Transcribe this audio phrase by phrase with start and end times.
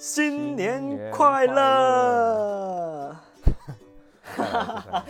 [0.00, 3.14] 新年年快快乐！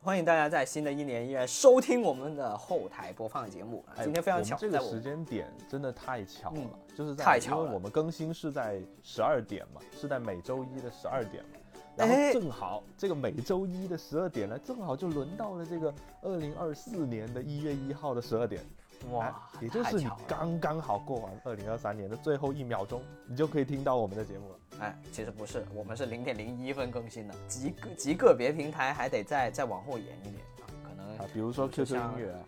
[0.00, 3.84] 欢迎大家在新的一年依然收听我们的后台播放节目。
[3.96, 11.58] 哎今天非常巧，这个时间点真的太巧了，嗯就是在太巧了因为我们更新是在十二点嘛，是在每周一的十二点嘛，
[11.96, 15.92] 然哎后正好这个每周一的十二点呢，正好就轮到了这个
[16.22, 18.64] 二零二四年的一月一号的十二点，
[19.10, 24.58] 哇哎，也就是你刚刚好过完二零二三年的最后一秒钟，你就可以听到我们的节目了。
[24.80, 32.40] 哎，其实不是，我们是零点零一分更新的，极个极个别平台还得再再往后延一点啊，可能啊，比如说 QQ 音乐啊，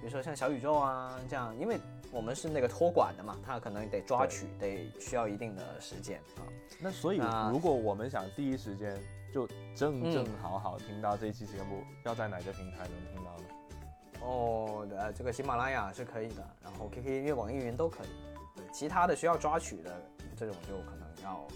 [0.00, 1.78] 比如说像小宇宙啊这样，因为
[2.12, 6.46] 我们是那个托管的嘛，它可能得抓取，得需要一定的时间啊。
[6.80, 8.98] 那所以如果我们想第一时间
[9.32, 10.12] 就正嗯。
[10.12, 13.35] 正好好听到这一期节目，要在哪个平台能听到
[14.20, 14.26] 呢？
[14.26, 18.08] 哦，呃，这个喜马拉雅是可以的，然后 QQ 音乐、网易云都可以。
[18.54, 19.90] 对，其他的需要抓取的
[20.36, 21.46] 这种就可能要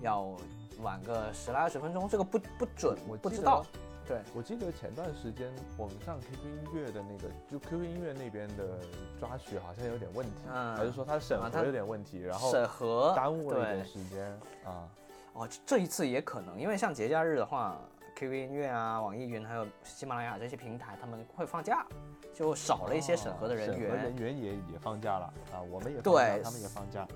[0.00, 0.36] 要
[0.80, 3.64] 晚个十来二十分钟，这个不不准，我不知道。
[4.06, 8.78] 对，我记得前段时间我们上 QQ 音乐的那个，就 QQ 音乐那边的
[9.20, 14.26] 抓取好像有点问题，嗯还是说它审核有点问题，然后审核耽误了一点时间
[14.64, 14.88] 啊。
[15.34, 17.78] 哦，这这一次也可能，因为像节假日的话
[18.18, 21.86] ，QQ 音乐啊、网易云还有喜马拉雅这些平台，他们会放假，
[22.34, 23.90] 就少了一些审核的人员。
[23.90, 27.06] 哦审核人员也也放假了啊，我们也放对，他们也放假。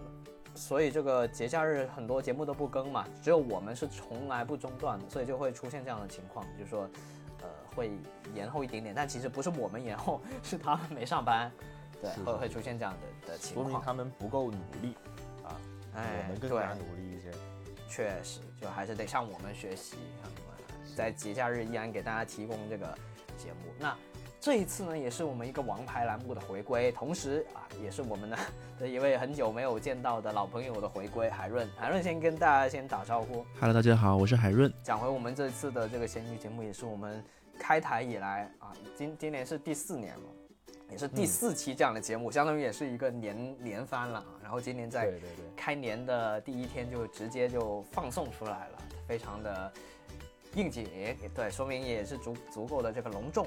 [0.55, 6.89] 所以这个节假日很多节目都不更嘛，只有我们是从来不中断的，所以就会出现这样的情况，就是说，
[7.41, 7.91] 呃，会
[8.33, 11.51] 延后一点点，但其实不是我们延后，是他们没上班，
[12.01, 12.95] 对，会会出现这样
[13.25, 13.83] 的的情说明况。
[13.83, 14.95] 他们不够努力
[15.43, 15.57] 啊，
[15.97, 17.33] 哎我们更对加努力一些。
[17.89, 20.42] 确实，就还是得向我们学习，向我们
[20.97, 22.87] 在节假日依然给大家提供这个
[23.37, 23.73] 节目。
[23.79, 23.97] 那
[24.41, 28.37] 这一次呢，也是我们一个王牌栏目的回归，同时啊，也是我们呢
[28.79, 31.69] 的一位很久没有见到的老朋友的回归，海润。
[31.77, 34.73] 海润先跟大家先打招呼，Hello，大家好，我是海润。
[34.83, 37.23] 讲回我们这次的这个闲鱼节目，也是我们
[37.59, 40.23] 开台以来啊，今今年是第四年了。
[40.91, 44.27] 也是第四期这样的节目，相当于也是一个年年番了啊。
[44.43, 45.11] 然后今年在
[45.57, 48.79] 开年的第一天就直接就放送出来了，
[49.09, 49.73] 非常的
[50.55, 50.87] 应景，
[51.35, 53.47] 对，说明也是足足够的这个隆重。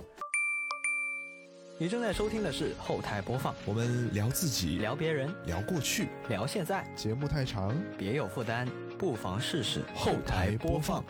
[1.78, 8.66] 你正在收听的是后台播放，我们聊自己，聊别人，聊过去，聊现在，节目太长，别有负担，
[8.98, 11.04] 不妨试试后台播放。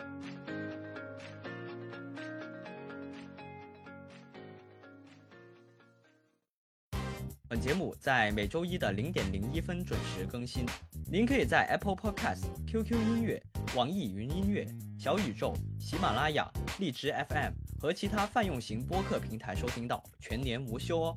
[7.48, 10.66] 本节目在每周一的零点零一分准时更新，
[11.08, 13.40] 您可以在 Apple Podcast、QQ 音乐、
[13.76, 14.66] 网易云音乐、
[14.98, 16.50] 小宇宙、喜马拉雅、
[16.80, 21.14] 荔枝 FM 和其他泛用型播客平台收听到，全年无休哦。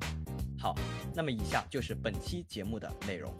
[0.58, 0.74] 好，
[1.14, 3.32] 那么以下就是本期节目的内容。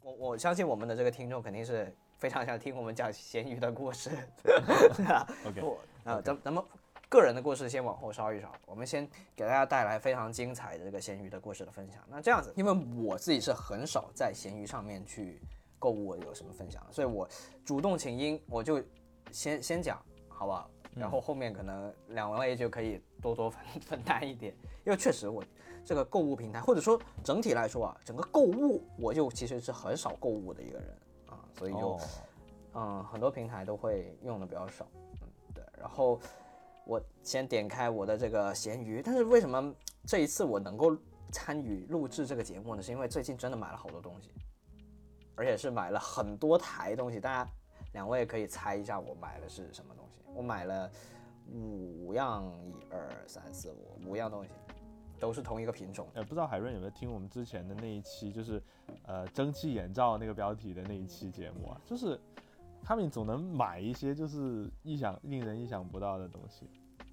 [0.00, 4.10] 我我相信我们的这个听众肯定是非常想听我们讲咸鱼的故事。
[5.46, 6.60] OK 我啊，咱咱们
[7.08, 12.02] 个人的故事先往后稍一稍，我们先给大家带来非常精彩的这个咸鱼的故事的分享。
[12.08, 12.72] 那这样子，因为
[13.04, 15.40] 我自己是很少在咸鱼上面去
[15.82, 17.28] 购物有什么分享，所以我
[17.64, 18.80] 主动请缨，我就
[19.32, 20.70] 先先讲，好不好？
[20.94, 24.54] 然后后面可能两位就可以多多分 分担一点，
[24.86, 25.42] 因为确实我
[25.84, 30.88] 这个购物平台，或者说整体来说啊，整个购物我就其实是很少购物的一个人
[31.26, 31.94] 啊，所以就。
[31.94, 32.00] 哦，
[32.74, 34.86] 嗯，很多平台都会用的比较少，
[35.20, 35.64] 嗯，对。
[35.80, 36.20] 然后
[36.86, 39.74] 我先点开我的这个闲鱼，但是为什么
[40.06, 40.96] 这一次我能够
[41.32, 42.82] 参与录制这个节目呢？
[42.82, 44.30] 是因为最近真的买了好多东西，
[45.36, 47.20] 而且是买了很多台东西。
[47.20, 47.50] 大家
[47.92, 50.22] 两位可以猜一下我买的是什么东西？
[50.34, 50.90] 我买了
[51.52, 54.50] 五样，一二三四五五样东西，
[55.18, 56.08] 都是同一个品种。
[56.14, 58.62] 呃，不知道海润有没有听我们之前的那一期，就是
[59.04, 62.18] 呃蒸汽眼罩那个标题的那一期节目啊，就是
[62.82, 66.66] 他们总能买一些就是意想令人意想不到的东西，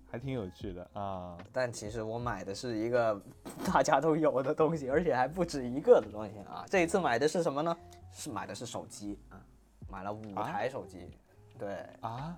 [0.09, 1.38] 还挺有趣的啊。
[1.51, 3.22] 但其实我买的是一个
[3.66, 6.66] 大家都有的东西，而且还不止一个的东西啊。
[6.69, 7.75] 这一次买的是什么呢？
[8.12, 9.42] 是买的是手机啊，
[9.90, 11.10] 买了五啊台手机。
[11.57, 12.38] 对，啊，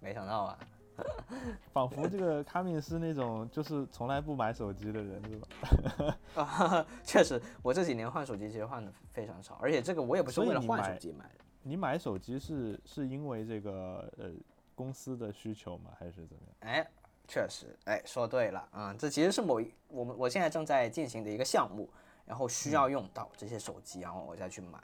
[0.00, 0.58] 没想到啊，
[1.72, 6.18] 仿佛这个卡米是那种就是从来不买手机的人是吧？
[6.42, 11.44] 啊， 确实，我这几年换手机其实换的非常少，而且这个我也不是为了换手机买的。
[11.62, 14.30] 你买手机是是因为这个呃
[14.74, 15.90] 公司的需求吗？
[15.98, 16.72] 还是怎么样？
[16.72, 16.90] 哎，
[17.28, 21.88] 确实，哎，说对了嗯、这其实是某一我们我现在正在进行的一个项目，
[22.24, 24.78] 然后需要用到这些手机，然后我再去买，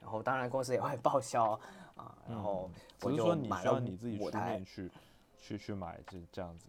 [0.00, 1.52] 然后当然公司也会报销
[1.96, 2.70] 啊，然后
[3.02, 4.18] 我就说你需买了五要你自己
[4.64, 4.90] 去
[5.36, 6.68] 去去买这这样子。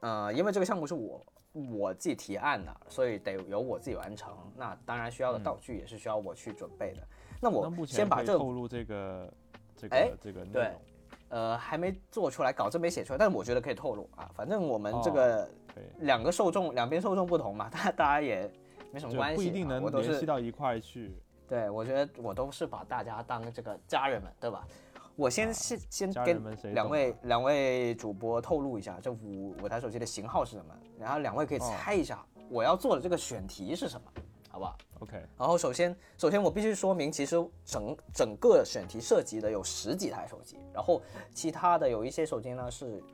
[0.00, 4.34] 呃，因为这个项目是我我自己提案的，所以得由我自己完成。
[4.56, 7.06] 那当然需要的道具也是需要我去准备的。
[7.40, 9.32] 那我先把这个透露这个
[9.76, 10.80] 这哎个这个内对容，
[11.28, 14.30] 呃还没做出来，稿子没写出来，但是我觉得可以透露啊。
[14.34, 15.50] 反正我们这哦个，
[15.98, 18.50] 两个受众，两边受众不同嘛，大 家大家也
[18.92, 21.12] 没什么关系、啊，不一定能都联系是到一块去。
[21.48, 24.66] 对，我觉得我都是把大家当这个家人们，对吧？
[25.14, 26.42] 我先先先跟
[26.72, 34.10] 两位两位主播透露一下，这五五台手机的型号是什么，然后两位可以哦猜一下我要做的这个选题是什么，
[34.48, 41.02] 好不好？OK，然后首先，首先我必须说明，其实整整个选题涉及的有十几台手机，然后
[41.34, 43.04] 其他的有一些手机呢是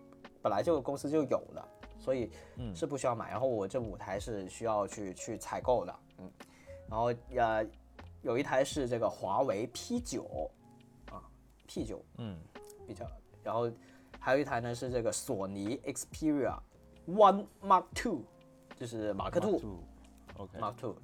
[0.40, 3.30] 本来就公司就有的，所以嗯是不需要买。
[3.30, 6.30] 然后我这五台是需要去去采购的，嗯，
[6.88, 7.66] 然后呃
[8.23, 10.50] 有一台是这个华为 P 九
[11.11, 11.23] 啊
[11.67, 12.37] P 九嗯，
[12.87, 13.06] 比较，
[13.43, 13.70] 然后
[14.19, 16.59] 还有一台呢是这个索尼 Xperia
[17.06, 18.23] One Mark Two，
[18.76, 19.82] 就是马克兔。
[20.37, 20.97] ，OK，Mark Two，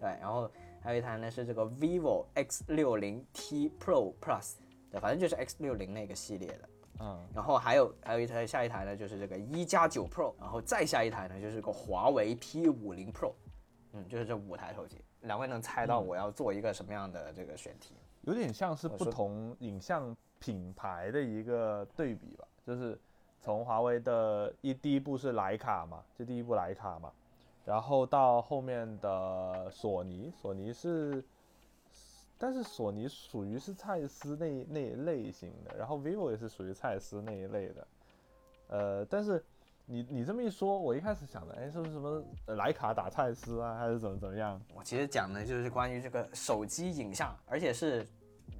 [0.00, 0.50] 对，然后
[0.80, 4.54] 还有一台呢是这个 vivo X 6 0 T Pro Plus，
[4.90, 6.68] 对，反正就是 X 6 0那个系列的。
[7.00, 13.32] 嗯，然后还有还有一台下一台呢就是这个一加九 Pro，然后再下一台呢就是个华为 P 5 0 Pro，
[13.92, 14.98] 嗯，就是这五台手机。
[15.22, 17.94] 两位能猜到我要做一个什么样的这个选题？
[18.22, 22.98] 有点像是不同影像品牌的一个对比吧，就是
[23.40, 27.10] 从华为的一第一步是徕卡嘛，就第一步徕卡嘛，
[27.64, 31.24] 然后到后面的索尼，索尼是，
[32.36, 37.86] 但是索尼属于是蔡司那那一类型的，然后 vivo 也是属于蔡司那一类的，
[38.68, 39.42] 呃，但是
[39.92, 44.62] 你你这么一说，我一开始想的，哎，是不是什么呃徕卡打蔡司啊，还是怎么怎么样？
[44.72, 48.08] 我其实讲的就是关于这个手机影像，而且是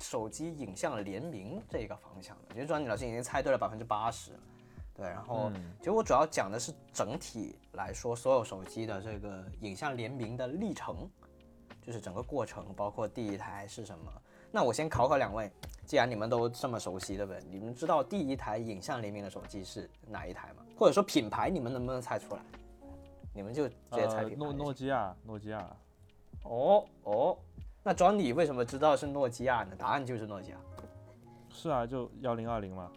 [0.01, 2.53] 手机影像联名这个方向的。
[2.53, 4.33] 其实庄尼老师已经猜对了百分之八十，
[4.93, 5.07] 对。
[5.07, 11.09] 然后，嗯其实我主要讲的是整体来说，所有手机的这个影像联名的历程，
[11.81, 14.13] 就是整个过程，包括第一台是什么。
[14.53, 15.51] 那我先考考两位，
[15.87, 17.41] 既然你们都这么熟悉，对不对？
[17.51, 20.65] 你们知道第一台影像联名的手机是哪一台吗？
[20.77, 22.41] 或者说品牌，你们能不能猜出来？
[23.33, 24.25] 你们就直接猜。
[24.25, 25.77] 诺诺基亚，诺基亚。
[26.43, 27.39] 哦哦，
[27.83, 29.77] 那庄你为什么知道是诺基亚呢？
[29.79, 30.57] 答案就是诺基亚。
[31.49, 32.91] 是啊，就幺零二零嘛。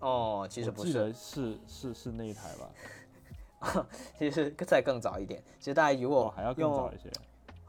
[0.00, 3.86] 哦，其实不是，记得是是是那一台吧？
[4.18, 5.42] 其实再更早一点。
[5.58, 7.10] 其实大家如哦，果还要更早一些。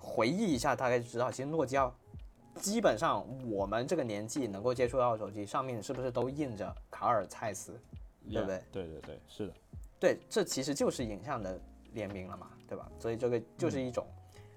[0.02, 1.90] 回忆一下，大概就知道，其实诺基亚
[2.56, 7.80] 基本上我们这个年纪能够接触到的手机上面是不是都印着卡尔蔡司？
[8.30, 9.54] 对不对对对对，是的。
[10.00, 11.60] 对，这其实就是影像的
[11.94, 12.92] 联名了嘛，对吧？
[13.00, 14.06] 所以这个就是一种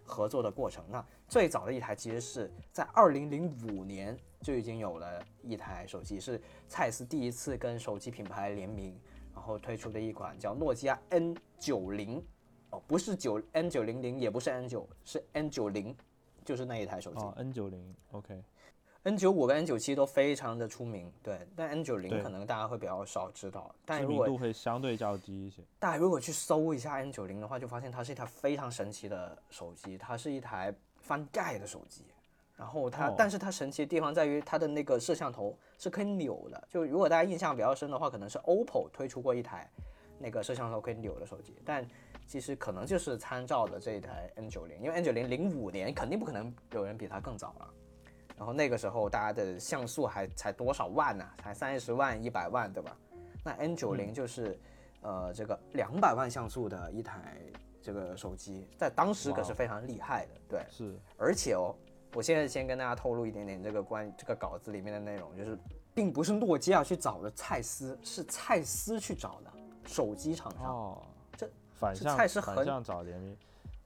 [0.02, 0.84] 合作的过程。
[0.90, 8.98] 那最早的一台其实是在二零零五年就已经有了一台手机，是蔡司第一次跟手机品牌联名，
[9.34, 12.22] 然后推出的一款叫诺基亚 N 九零，
[12.74, 15.96] 哦，不是九 N 九零零，也不是 N 九，是 N 九零，
[16.44, 17.20] 就是那一台手机。
[17.20, 18.42] 哦，N 九零，OK。
[19.04, 25.62] N 九五跟 N 九七都非常的出名，对，但 N 九零可能大家会比较少知道，但知如果名度会相对较低一些。
[25.78, 32.02] 大家如果去搜一下 N 九零的话，就发现它是一台非常神奇的手机，它是一台翻盖的手机。
[32.56, 36.68] 然后它，哦但是它神奇的地方在于它的那个摄像头是可以扭的。
[36.70, 39.68] 就如果大家印象比较深的话，可能是 OPPO 推出过一台
[40.18, 41.86] 那个摄像头可以扭的手机，但
[42.26, 47.70] 其实可能就是参照的这一台 N 9 0因为 N 9 0零五年肯定不可能有人比它更早了。
[48.36, 52.96] 然后那个时候大家的像素还才多少万呢、才三十万、一百万，对吧？
[53.44, 54.58] 那 N 9 0就是。
[55.06, 57.36] 呃，这个两百万像素的一台
[57.82, 60.64] 这个手机，在当时可是非常厉害的，对。
[60.70, 61.76] 是，而且哦，
[62.14, 65.58] 我现在先跟大家透露一点点这个关这个稿子里面的内容，就是
[65.92, 69.52] 并不是诺基亚去找的蔡司，是蔡司去找的
[69.84, 70.98] 手机厂商。
[71.74, 73.36] 反向反向找联名，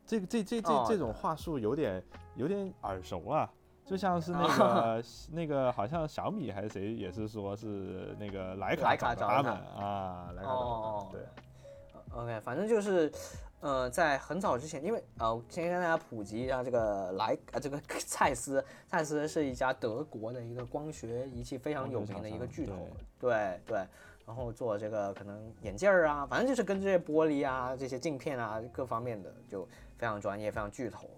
[0.07, 2.03] 这个这这这哦这种话术有点
[2.37, 3.51] 有点耳熟啊。
[3.85, 5.03] 就像是那哦个
[5.33, 13.11] 那个，好像小米还是谁也是说是那个莱卡找他们啊，莱卡找哦的，对，OK，反正就是，
[13.61, 22.89] 呃，在很早之前，因为呃，先跟大家普及一下这个莱呃这个 蔡司，蔡司是一家德国的一个光学仪器非常有名的一个巨头，
[23.19, 23.79] 对对，
[24.25, 31.09] 然后做这个可能眼镜儿啊，反正就是跟这些玻璃啊、这些镜片啊各方面的就非常专业、非常巨头。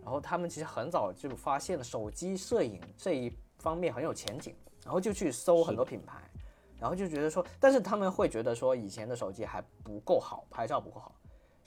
[0.00, 6.22] 然后他们其实很早就发现了手机摄影这一方面很有前景，然后就去搜很多品牌。
[6.80, 11.12] 然后就觉得说，但是他们会觉得说以前的手机还不够好，拍照不够好，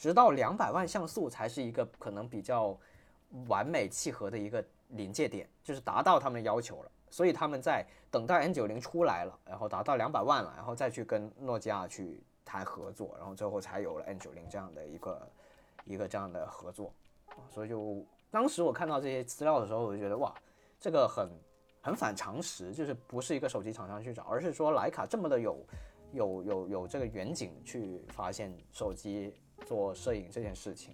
[0.01, 2.75] 直到两百万像素才是一个可能比较
[3.47, 6.91] 完美契合的一个临界点，就是达到他们的要求了。
[7.11, 15.27] 所以他们在等待 N 9 0出来了，然后达到两百万了，然后再去跟诺基亚去谈合作，然后最后才有了 N 9 0这样的一个
[15.85, 16.91] 一个这样的合作。
[17.47, 20.33] 所以就当时我看到这些资料的时候，我就觉得哇，
[20.79, 21.29] 这个很
[21.79, 25.63] 很反常识，就是不是一个手机厂商去找，而是说徕卡这么的有
[26.11, 29.31] 有有有这个远景去发现手机
[29.65, 30.93] 做摄影这件事情，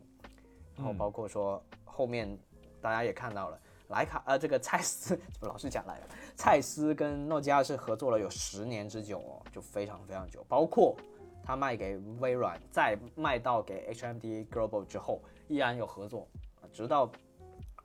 [0.76, 2.38] 然后包括说后面
[2.82, 3.60] 大家也看到了。
[3.90, 6.08] 徕卡呃，这个蔡司 怎么老是讲来了？
[6.36, 10.46] 蔡司跟诺基亚是合作了有十年之久哦，就非常非常久。
[10.50, 10.94] 包括
[11.42, 16.28] 他卖给微软，再卖到给 HMD Global 之后，依然有合作，
[16.62, 17.10] 啊直到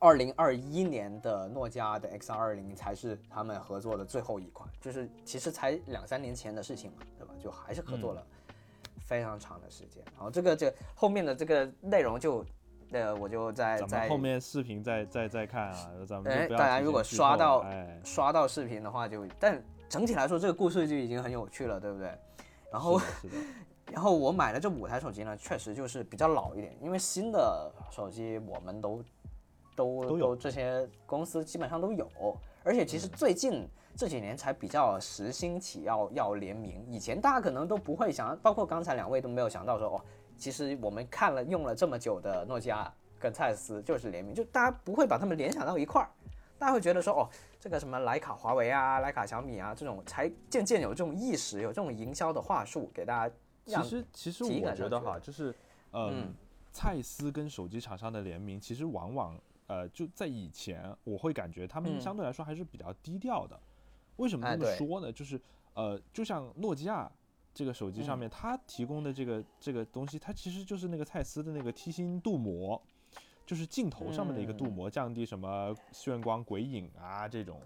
[0.01, 7.33] 二零二一年的诺基亚的 X 二零才是他们合作的最后一款，就是其实才两三年前的事情嘛，对吧？
[7.41, 8.27] 就还是合作了
[9.05, 10.03] 非常长的时间。
[10.15, 12.45] 然后这个这个后面的这个内容就。
[12.95, 22.13] 呃，我就在在后面视频再再再看啊，咱们哎，就不要大家如果刷到哎，刷到视频的话就，但整体来说这个故事就已经很有趣了，对不对？
[22.71, 23.01] 然后
[23.91, 29.03] 然后我买的这五台手机呢，确实就是比较老一点，因为新的手机我们都
[29.75, 32.07] 都都有这些公司基本上都有，
[32.63, 40.05] 而且其实最近这几年才比较时兴起要要联名，以前大家可能都不会想，包括刚才两位都没有想到说哦，
[40.37, 46.09] 其实我们看了用了这么久的诺基亚跟蔡司就是联名，就大家不会把他们联想到一块儿。
[46.59, 53.35] 大家会觉得说，哦，这个什么徕卡、华为啊、徕卡、小米啊，这种才渐渐有这种意识，有这种营销的话术，给大家
[53.67, 55.51] 其实其实我觉得哈，就是
[55.91, 56.35] 嗯嗯，
[56.71, 63.61] 蔡司跟手机厂商的联名，其实往往呃就在以前，我会感觉他们嗯相对来说还是比较低调的。
[64.17, 65.13] 为什么哎这么说呢？
[65.13, 65.41] 就是
[65.75, 67.11] 呃，就像诺基亚
[67.55, 68.21] 这个手机上嗯。
[68.21, 72.81] 面，它提供的这个这个东西，它其实就是那个蔡司的那个梯形镀膜。
[73.45, 74.73] 就是镜头上面的一个镀嗯。
[74.73, 77.61] 膜，降低什么眩光、鬼影啊这种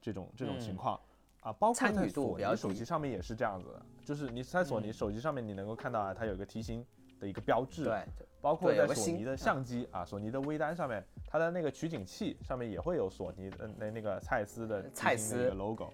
[0.00, 0.76] 这种这种情嗯。
[0.76, 1.00] 况。
[1.40, 4.92] 啊，包括在索尼手机上面也是这样子的，就是你在索尼嗯。
[4.92, 6.86] 手机上面你能够看到啊，它有一个梯形
[7.22, 8.26] 的一个标志，对对。
[8.40, 15.92] 包括在索尼的相机啊，索尼的微单上面，它的那个取景器上面也会有索尼的那那个蔡司的蔡司的 logo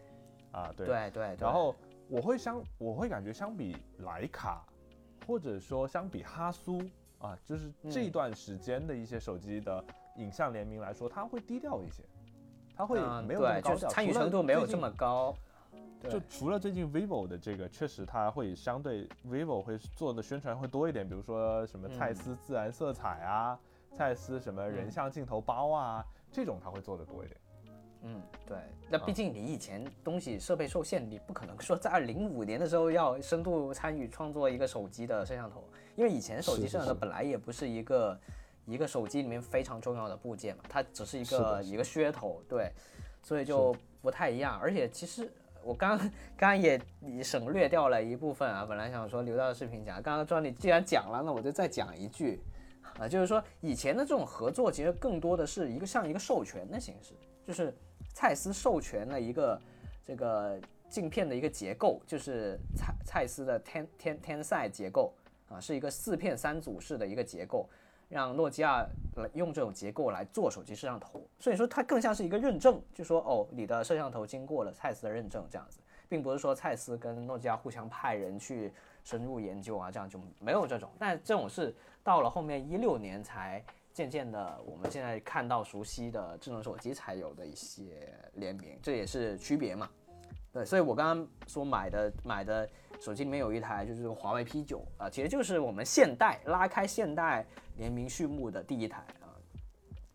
[0.50, 1.76] 啊，对，对对，然后
[2.08, 4.64] 我会相我会感觉相比徕卡，
[5.26, 6.80] 或者说相比哈苏
[7.18, 9.84] 啊，就是这嗯段时间的一些手机的
[10.16, 12.02] 影像联名来说，它会低调一些，
[12.74, 15.36] 它会嗯没有那么，高参与程度没有这么高。
[16.00, 16.10] 对。
[16.10, 22.14] 就除了最近 vivo 的这个，确实它会相对 vivo 会做的宣传会多一点，比如说什么蔡嗯。
[22.14, 23.58] 司自然色彩啊，
[23.92, 24.90] 蔡司什么人嗯。
[24.90, 27.40] 像镜头包啊，这种它会做的多一点。
[28.02, 28.56] 嗯，对，
[28.88, 35.64] 那毕啊竟你以前东西设备受限，你不可能说在零五年的时候要深度参与创作一个手机的摄像头，
[35.96, 38.20] 因为以前手机摄像头本来也不是一个
[38.66, 42.70] 一个手机里面非常重要的部件嘛，它只是一个一个噱头，对，
[43.20, 44.56] 所以就不太一样。
[44.60, 45.28] 而且其实
[45.62, 45.98] 我刚
[46.36, 46.80] 刚也
[47.22, 52.40] 省略掉了一部分啊，本来想说留到视频讲，刚刚庄你既然讲了，那我就再讲一句。
[52.98, 57.14] 啊，就是说以前的这种合作，其实更多的是一个像一个授权的形式，
[57.46, 57.72] 就是
[58.12, 59.60] 蔡司授权了一个
[60.02, 65.14] 这个镜片的一个结构，就是蔡蔡司的天天天赛结构
[65.48, 67.68] 啊，是一个四片三组式的一个结构，
[68.08, 68.86] 让诺基亚
[69.16, 78.72] 来用这种结构来做手机摄像头，所以说它更像是一个认证，就说哦，你的摄像头经过了蔡司的认证这样子，并不是说蔡司跟诺基亚互相派人去
[79.04, 83.62] 深入研究啊，这样就没有这种，但这种是到了后面一六年才
[83.92, 89.90] 渐渐的，我们现在看到熟悉的智能手机才有的一些联名，这也是区别嘛。
[90.50, 92.68] 对，所以我刚刚说买的买的
[93.00, 97.44] 手机里面有一台就是华为 P 九啊，其实就是我们现代拉开现代
[97.76, 99.30] 联名序幕的第一台啊，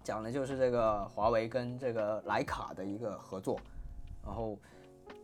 [0.03, 3.59] 讲的就是这个华为跟这个徕卡的一个合作，
[4.23, 4.57] 然后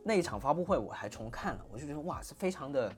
[0.03, 2.93] 那一场发布会我还重看了，我就觉得哇，是非常的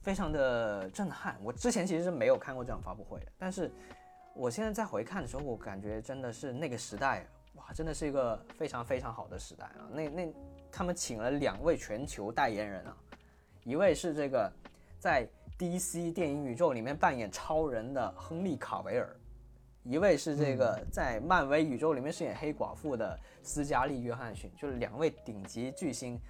[0.00, 1.36] 非常的震撼。
[1.42, 3.70] 我之前其实是没有看过这场发布会的，但是
[4.34, 9.84] 我现在再回看的时候，我感觉真的是那个时代，哇，真的是一个非常非常好的时代啊！
[9.92, 10.34] 那那
[10.70, 12.96] 他们请了两位全球代言人啊，
[13.64, 14.50] 一位是这个
[14.98, 15.26] 在
[15.58, 19.16] DC 电影宇宙里面扮演超人的亨利卡维尔，
[19.84, 26.20] 一位是这个在漫威宇宙里面饰演黑寡妇的斯嘉丽约翰逊，就是两位顶级巨星，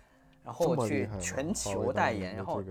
[0.44, 2.62] 然后去全球代言，然后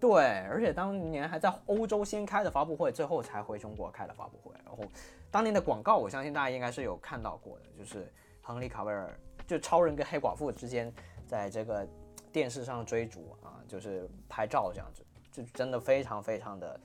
[0.00, 4.52] 对，而且当年还在欧洲先开的发布会，最后才回中国开的发布会。
[4.64, 4.84] 然后
[5.30, 9.12] 当年的广告，我相信大家应该是有看到过的，就是亨利卡维尔
[9.46, 10.92] 就超人跟黑寡妇之间
[11.26, 11.86] 在这个
[12.32, 16.78] 电视上追逐啊，就是拍照这样子，就真的非常非常的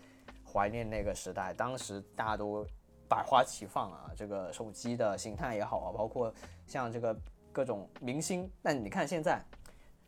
[0.46, 1.54] 怀念那个时代。
[1.54, 2.66] 当时大家都
[3.08, 6.34] 百花齐放啊，这个手机的形态也好啊，包括
[6.66, 7.16] 像这个
[7.52, 8.50] 各种明星。
[8.62, 9.44] 但你看现在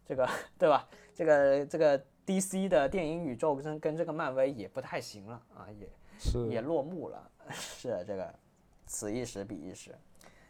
[0.06, 0.88] 这个对吧？
[1.14, 5.90] 这个这个 DC 的电影宇宙跟跟这个漫威也不太行了啊，也
[6.20, 7.32] 是也落幕了。
[7.52, 8.34] 是这个
[8.88, 9.96] 此一时彼一时。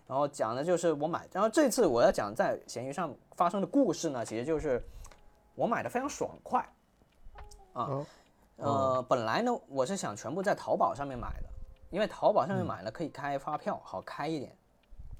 [0.08, 4.82] 然后讲的就是我买，然后这次我要讲在闲鱼上发生的故事呢，其实就是
[5.56, 6.62] 我买的非常爽快
[7.74, 7.84] 啊。
[7.84, 8.06] 哦
[8.58, 11.50] 呃，本来呢我是想全部在淘宝上面买的，
[11.89, 14.56] 因为淘宝上面买了可以开发票，好开一点。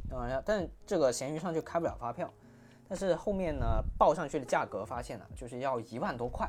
[0.10, 2.32] 啊，但这个闲鱼上就开不了发票，
[2.88, 6.48] 但是后面呢报上去的价格发现了，就是要一万多块，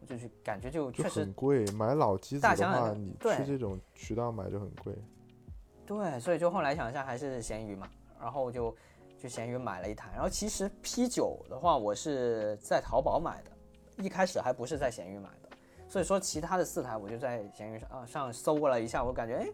[0.00, 1.66] 我就是感觉就就确实很贵。
[1.72, 4.94] 买老机子的话，你去这种渠道买就很贵。
[5.84, 7.86] 对，所以就后来想一下还是闲鱼嘛，
[8.18, 8.74] 然后就
[9.22, 10.10] 就闲鱼买了一台。
[10.14, 15.56] 然后其实 P 九的话，我是在淘宝买的，一开始还不是在闲鱼买的。
[15.88, 19.48] 所以说其他的四台我就在闲鱼上啊上搜过了一下，我感觉哎，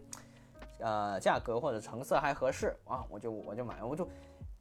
[0.79, 4.07] 呃价格或者成色还合适啊，我就我就买，我就。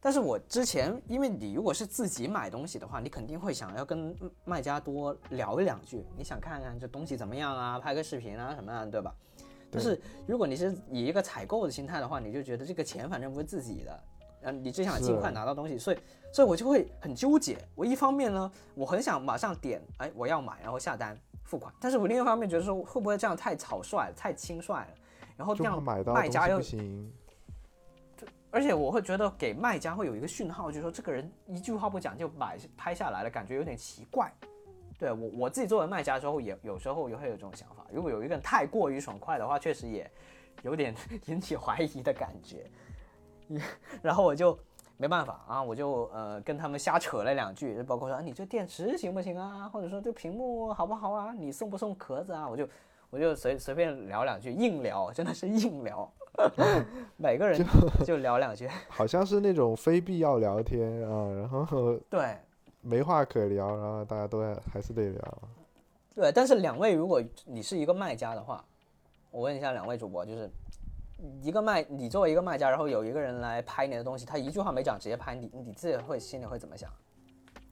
[0.01, 9.15] 但是我之前，因为你如果是自己买东西的话，你肯定会想要跟卖家多聊一两句，你想看看这东西怎么样啊，拍个视频啊什么的，对吧？
[9.71, 14.03] 但是如果你是以一个采购的心态的话，你就觉得这个钱反正不是自己的，
[14.41, 15.99] 然后你只想尽快拿到东西，所以
[16.33, 17.59] 所以我就会很纠结。
[17.75, 24.89] 我一方面呢，我很想马上点，哎，我要买，然后下单付款，但是我另一方面觉得说会不会这样太草率了，太轻率了，
[25.37, 27.13] 然后这样买到卖家又不行。
[28.51, 34.33] 而且我会觉得给卖家会有一个讯号，就是说这个人一句话不讲就买拍下来了，感觉有点奇怪。
[34.99, 37.87] 对我我自己作为卖家之后，也有时候也会有这种想法。
[37.93, 40.11] 如果有一个人太过于爽快的话，确实也
[40.63, 40.95] 有点
[41.27, 42.69] 引起怀疑的感觉。
[43.49, 43.61] 也
[44.03, 44.59] 然后我就
[44.97, 52.69] 没办法啊，我就呃跟他们瞎扯了两句，包括说、啊、你这电池行不行啊，或者说这屏幕好不好啊，你送不送壳子啊，我就
[53.11, 56.11] 我就随随便聊两句，硬聊，真的是硬聊。
[57.17, 57.61] 每个人
[58.07, 62.37] 就聊两句，好像是那种非必要聊天啊，然后对
[62.81, 64.41] 没话可聊，然后大家都
[64.73, 65.39] 还是得聊。
[66.15, 66.31] 对。
[66.31, 68.65] 但是两位，如果你是一个卖家的话，
[69.33, 70.49] 我问一下两位主播，就是
[71.43, 76.91] 一个卖，你作为一个卖家，然后有一个人来拍你的东西，他一句话没讲直接拍你，你自己会心里会怎么想？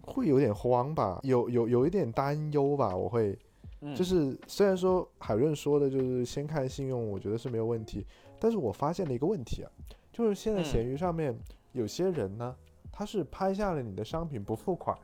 [0.02, 3.38] 会有点慌吧，有有有一点担忧吧，我会，
[3.80, 3.94] 嗯。
[3.94, 8.06] 就是虽然说海润说的就是先看信用，我觉得是没有问题，
[8.38, 9.70] 但是我发现了一个问题啊，
[10.12, 10.64] 就是现在嗯。
[10.64, 11.36] 闲鱼上面
[11.72, 12.54] 有些人呢，
[12.92, 14.96] 他是拍下了你的商品不付款，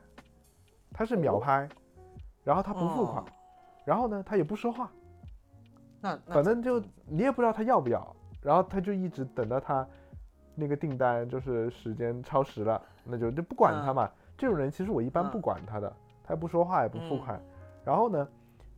[0.91, 1.39] 他是秒哦。
[1.39, 1.67] 拍，
[2.43, 3.25] 然后他不付款哦，
[3.85, 4.91] 然后呢他也不说话，
[5.99, 9.87] 那那反正就你也不知道他要不要，然后他就一直等到他
[10.55, 14.09] 那个订单就是时间超时了，那就就不管他嘛。
[14.37, 15.91] 这种人其实我一般不嗯管他的，
[16.23, 17.41] 他也不说话也不付嗯款。
[17.85, 18.27] 然后呢，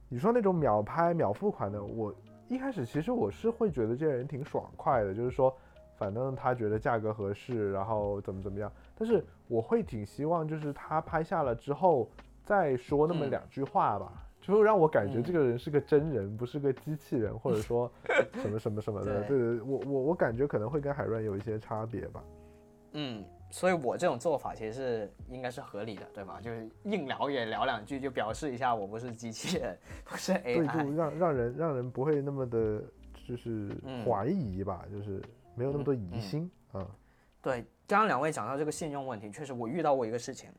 [0.10, 2.14] 你说那种秒拍秒付款的，我
[2.48, 5.56] 一开始其实我是会觉得这个人挺爽快的，就是说
[5.98, 8.72] 反正他觉得价格合适，然后怎么怎么样。
[8.96, 12.10] 但是我会挺希望就是他拍下了之后
[12.44, 14.25] 再说那么嗯两句话吧。
[14.54, 17.92] 就让我感觉嗯这个人是个真人，不是个机器人，或者说
[18.42, 19.24] 什么什么什么的。
[19.24, 22.24] 对对，我我我感觉可能会跟海润有一些差别吧。
[22.98, 26.40] 嗯，所以我这种做法其实是应该是合理的，对吧？
[26.42, 30.96] 就是硬聊也聊两句，就表示一下我不是机器人，不是 对，就 AI。
[30.96, 32.82] 让让人让人不会那么的，
[33.28, 35.22] 就是嗯怀疑吧，就是
[35.56, 36.88] 没有那么多疑嗯心啊。
[37.42, 40.50] 对，刚刚两位讲到这个信用问题，确实我遇到过一个事情。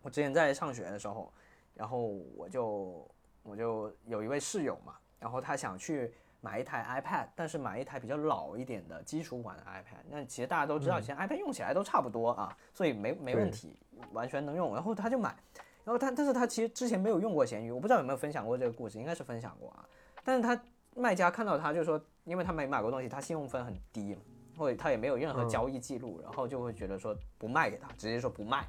[0.00, 1.32] 我之前在上学的时候，
[1.74, 1.98] 然后
[2.36, 3.04] 我就
[3.44, 10.02] 我就有一位室友嘛，然后他想去买一台 iPad，但是买一台比较老一点的基础款的 iPad。
[10.10, 13.78] 那其实大家都知道，以前 iPad 用起来都差不多啊，所以没没问题，
[14.12, 14.74] 完全能用。
[14.74, 15.36] 然后他就买，
[15.84, 19.88] 然后他但是他其实之前没有用过闲鱼，我不知道有没有分享过这个故事，应该是分享过啊。
[20.24, 20.60] 但是他
[20.96, 24.22] 卖家看到他就说，因为他没买过东西，他信用分很低嘛。
[24.56, 28.64] 或者他也没有任何嗯交易记录，然后就会觉得说不卖给他，直接说不卖。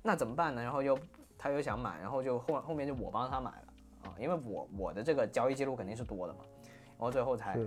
[0.00, 0.62] 那怎么办呢？
[0.62, 0.96] 然后又
[1.38, 3.66] 他又想买，然后就后后面就我帮他买了
[4.04, 7.58] 啊，因为我我的这个交易记录肯定是多的嘛，然后最后才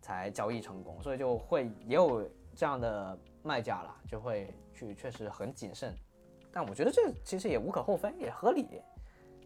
[0.00, 5.94] 才交易成功，所以就会也有这样的卖家啦，就会去确实很谨慎，
[6.52, 8.66] 但我觉得这其实也无可厚非，也合理。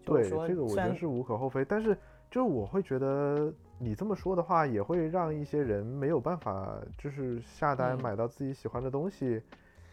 [0.04, 1.94] 就是对，说这个我觉得是无可厚非，但是
[2.30, 9.42] 就是我会觉得你这么说的话，也会让一些人没有办法，就是下单嗯买到自己喜欢的东西，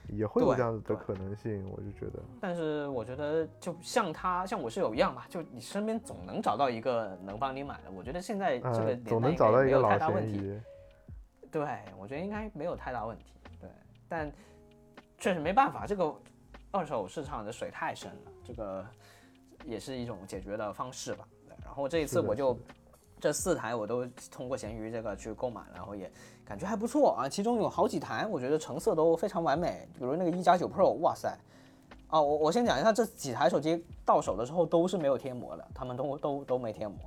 [0.09, 1.69] 也会有这样子的可能性。
[1.71, 7.91] 我就觉得，但是我觉得，就像他像我室友一样吧，就你身边总能找到一个能帮你买的。
[7.91, 10.59] 我觉得现在这个呃，年代总能应该没有找到一个老太大问题。
[11.51, 13.25] 对，我觉得应该没有太大问题。
[13.59, 13.69] 对，
[14.09, 14.31] 但
[15.19, 16.13] 确实没办法，这个
[16.71, 18.85] 二手市场的水太深了，这个
[19.63, 21.27] 也是一种解决的方式吧。
[21.47, 22.57] 对，然后这一次我就
[23.19, 26.11] 这四台我都通过闲鱼这个去购买，然后也
[26.45, 27.29] 感觉还不错啊。
[27.29, 31.38] 其中有好几台我觉得成色都非常完美，比如那个一加九 Pro，哇塞！
[32.08, 36.97] 啊，我我先讲一下，这几台手机到手的时候都是没有贴膜的，他们都都都没贴膜。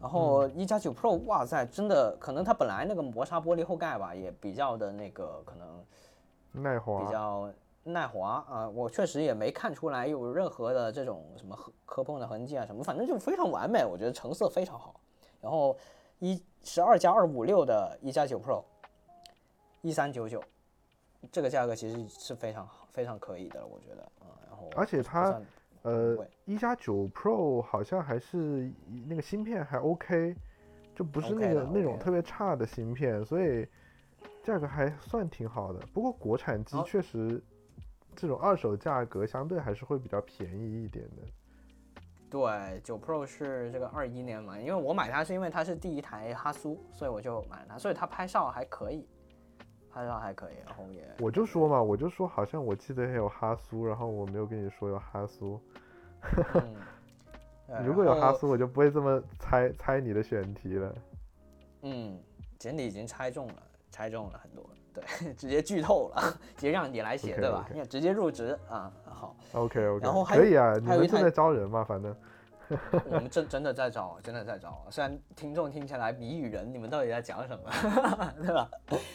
[0.00, 7.50] 然后一加九 Pro，哇塞，真的可能它本来那个磨砂玻璃后盖吧，也比较的那个可能耐滑，比较
[7.82, 15.00] 耐滑啊，我确实也没看出来有任何的这种什么磕磕碰的痕迹啊什么，反正就非常完美，我觉得成色非常好。
[15.40, 15.76] 然后
[16.20, 18.64] 一十二加二五六的一加九 Pro，
[19.82, 20.42] 一三九九，
[21.30, 24.34] 这个价格其实是非常好非常可以的，我觉得啊。
[24.48, 25.40] 然后而且它
[25.82, 28.70] 呃，一加九 Pro 好像还是
[29.06, 30.34] 那个芯片还 OK，
[30.94, 33.66] 就不是那个的那种特别差的芯片，所以
[34.42, 35.78] 价格还算挺好的。
[35.94, 37.40] 不过国产机确实
[38.16, 41.22] 这种二手价格相对还是会比较便宜一点的。
[42.30, 49.08] 对，九 Pro 是这个二一年嘛，因为我买它是因为它是第一台哈苏，所以我就买了它，所以它拍照还可以，
[49.90, 55.60] 拍照还可以，然后也我就说嘛，我就说好像我记得也有哈苏，然后我没有跟你说有哈苏。
[56.54, 56.74] 嗯，
[57.66, 60.94] 对如果有哈苏，我就不会这么猜猜你的选题了。
[61.82, 62.18] 嗯，
[62.58, 63.62] 简历已经猜中了，
[63.98, 65.02] 猜中了很多，对，
[65.34, 66.22] 直接剧透了，
[66.54, 72.14] 直接让你来写对吧因为直接入职啊，好，OK OK，然后还可以啊，你还有一台们正在招人嘛，反正
[73.10, 74.86] 我们真真的在找，真的在找。
[74.88, 77.68] 虽然听众听起来谜语人，你们到底在讲什么，
[78.40, 78.70] 对吧？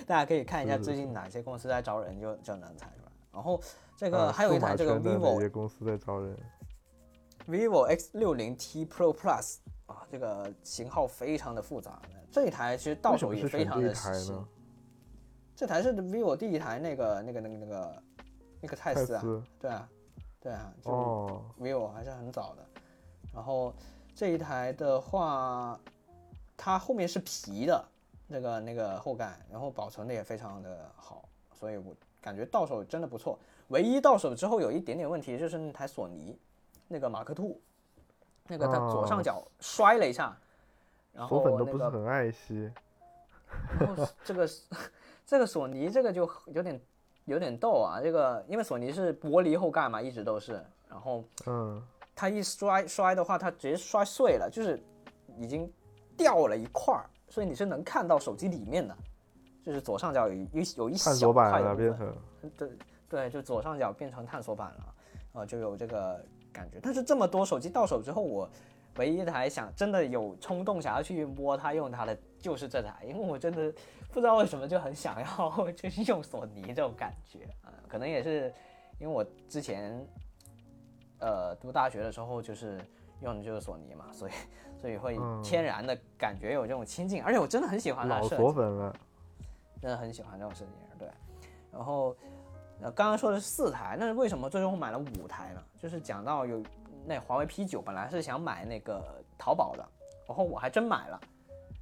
[0.06, 3.12] 大家可以看一下最近哪些公司在招人，就就能猜出来。
[3.32, 3.62] 然后
[3.96, 6.38] 这啊个还有一台这个圈的哪 vivo 些公司在招人
[7.48, 12.02] ？vivo X 六零 T Pro Plus 啊，这个型号非常的复杂。
[12.30, 13.94] 这一台其实到手也非常的。
[15.56, 18.04] 这台是 vivo 第一台那个那个那个那个
[18.62, 19.24] 那个泰泰斯啊，
[19.60, 19.90] 对啊，
[20.40, 22.66] 对啊，就哦，vivo 还是很早的。
[23.34, 23.74] 然后
[24.16, 25.80] 这一台的话，
[26.58, 27.86] 它后面是皮的
[28.28, 33.40] 那个那个后盖，然后保存的也非常的好，所以我感觉到手真的不错。
[33.70, 36.38] 唯一到手之后有一点点问题，就是那台索尼
[36.88, 37.60] 那个马克兔，
[38.48, 40.38] 那个它左上哦角摔了一下，
[41.12, 42.72] 然粉都不是很爱惜。
[43.80, 44.48] 然后这个
[45.26, 46.82] 这个索尼这个就有点
[47.26, 51.82] 有点逗啊，这个因为索尼是玻璃后盖嘛，一直都是，然后嗯，
[52.16, 54.82] 它一摔摔的话，它直接摔碎了，就是
[55.38, 55.72] 已经
[56.18, 58.96] 掉了一块儿，所以你是能看到手机里面的，
[59.64, 61.76] 就是左上角有一有一小块的。
[62.58, 62.70] 对
[63.08, 66.80] 对，就左上角变成探索版了，啊，就有这个感觉。
[66.82, 68.50] 但是这么多手机到手之后，我
[68.98, 73.74] 唯一一台想真的有冲动想要去摸它用它的，就是这台，因为我真的
[74.12, 78.54] 不知道为什么就很想要就是用索尼这种感觉啊，可能也是
[79.00, 80.06] 因为我之前
[81.20, 82.80] 呃读大学的时候就是
[83.22, 84.32] 用的就是索尼嘛，所以
[84.80, 88.36] 所以会嗯天然的感觉有这种亲近，而且我真的很喜欢老设计。
[88.36, 88.96] 索粉了，
[89.82, 91.08] 真的很喜欢这种设计人，对。
[91.72, 92.16] 然后，
[92.82, 95.64] 呃，刚刚说的是四台，那是为什么最终我买了五台呢？
[95.80, 96.62] 就是讲到有
[97.06, 99.86] 那华为 P 九，本来是想买那个淘宝的，
[100.28, 101.20] 然后我还真买了，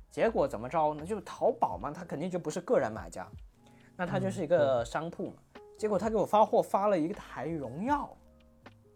[0.09, 1.05] 结果怎么着呢？
[1.05, 3.27] 就是淘宝嘛，它肯定就不是个人买家，
[3.95, 5.33] 那它就是一个商铺嘛。
[5.77, 8.07] 结果他给我发货发了一台荣耀，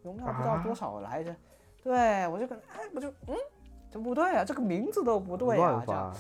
[0.04, 1.36] 荣耀不知道多少来着，
[1.84, 3.36] 对我就跟哎，我就嗯，
[3.90, 6.14] 这不对啊，这个名字都不对啊乱，这样。
[6.14, 6.20] 发。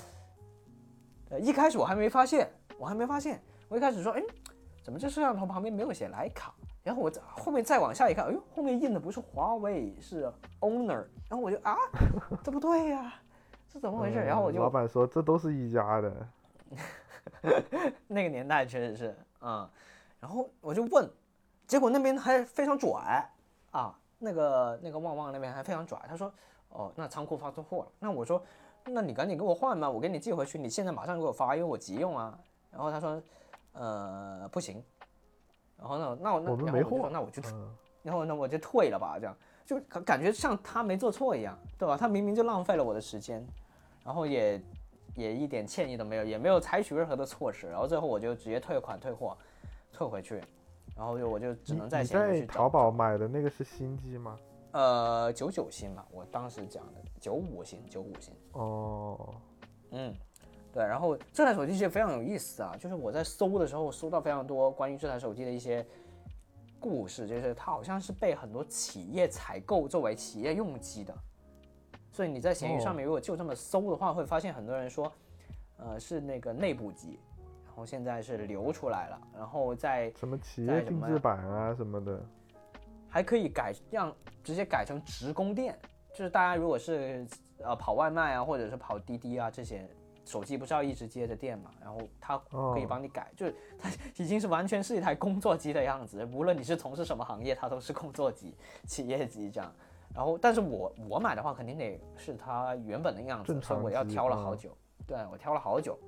[1.29, 4.23] 呃，一开始我还没发现，我还没发现，我一开始说，哎，
[4.83, 6.51] 怎么这摄像头旁边没有写徕卡？
[6.85, 11.75] 然后我再后面再往下一看，哎呦，后面印的不是华为，是 Owner，然后我就啊，
[12.43, 13.11] 这不对呀、
[13.67, 14.19] 这怎么回事？
[14.19, 16.27] 然后我就嗯老板说这都是一家的，
[18.07, 19.67] 那个年代确实是，嗯，
[20.19, 21.09] 然后我就问，
[21.65, 23.27] 结果那边还非常拽
[23.71, 26.31] 啊，那个那个旺旺那边还非常拽，他说，
[26.69, 28.39] 哦，那仓库发错货了，那我说，
[28.85, 32.37] 那你赶紧给我换吧，我给你寄回去，你现在马上给我发，因为我急用啊。
[32.69, 33.19] 然后他说，
[33.73, 34.83] 呃，不行，
[35.77, 37.69] 然后呢，那我那我们没货那我就嗯，
[38.01, 39.35] 然后呢，我就退了吧，这样
[39.65, 41.97] 就感感觉像他没做错一样，对吧？
[41.97, 43.45] 他明明就浪费了我的时间，
[44.03, 44.61] 然后也
[45.15, 49.37] 也一点歉意都没有，也没有采取任何的措施，然后最后我就直接退款退货，
[49.91, 50.41] 退回去，
[50.95, 54.37] 然后就我就只能在在淘宝买的那个是新机吗？
[54.71, 59.35] 呃九九新吧，我当时讲的九五新九五新，哦，
[59.91, 60.13] 嗯。
[60.75, 65.85] 对，然后这台手机其实非常有意思啊，就是我在搜的时候搜到非常多关于这台手机的一些
[66.81, 71.15] 故事，就是它好像是被很多企业采购作为企业用机的，
[72.11, 72.95] 所以你在闲鱼上哦。
[72.97, 75.09] 面如果就这么搜的话，会发现很多人说，
[75.77, 77.21] 呃，是那个内部机，
[77.65, 82.21] 然后现在是流出来了，然后在什么企业定制版啊什么的，
[83.07, 85.79] 还可以改让直接改成直供电，
[86.11, 87.25] 就是大家如果是
[87.59, 89.89] 呃跑外卖啊，或者是跑滴滴啊这些，
[90.25, 98.55] 手机不是要一直接着电嘛，然后它可以哦帮你改，就是它已经是完全是一台工作机的样子，无论你是从事什么行业，它都是工作机、
[98.87, 99.71] 企业机这样。
[100.13, 104.77] 然后，但是我我买的话，肯定得是它原本的样子，所以我要挑了好嗯久。
[105.05, 105.99] 对我挑了好久，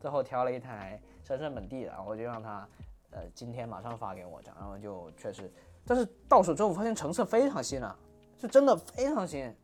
[0.00, 2.66] 最后挑了一台深圳本地的，然后就让他
[3.10, 5.48] 呃今天马上发给我，这样，然后就确实，
[5.86, 7.96] 但是到手之后我发现成色非常新啊，
[8.40, 9.54] 是真的非常新。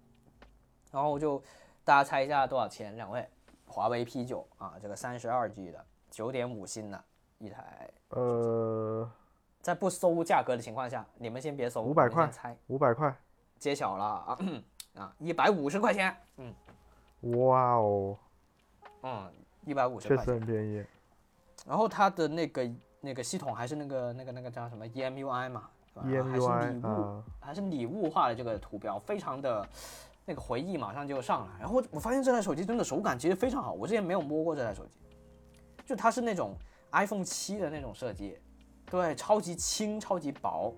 [0.92, 1.42] 然后就
[1.85, 2.95] 大家猜一下多少钱？
[2.97, 3.29] 两位，
[3.67, 7.05] 华为 P 9啊，这个三十二 G 的，九点五芯的
[7.39, 9.11] 一台，呃，
[9.61, 13.15] 在不搜价格的情况下，你们先别搜，500你们先块猜，五百块，
[13.59, 14.39] 揭晓了啊
[14.95, 16.55] 啊，一百五十块钱，嗯。
[17.39, 18.17] 哇哦，
[19.03, 19.33] 嗯，
[19.65, 20.35] 一百五十确实块钱。
[20.35, 20.85] 很便宜。
[21.67, 29.67] 然后它的那个那个系统还是那个那个那个叫什么 EMUI 嘛，还是礼物，啊，还是礼物化的这个图标，非常的
[30.27, 31.53] 那个回忆马上就上来。
[31.61, 34.99] 然后我发现这台手机真的手感其实非常好，我之前没有摸过这台手机，
[35.87, 36.55] 就它是那种
[36.93, 38.37] iPhone 七的那种设计，
[38.91, 40.75] 对，超级轻，超级薄，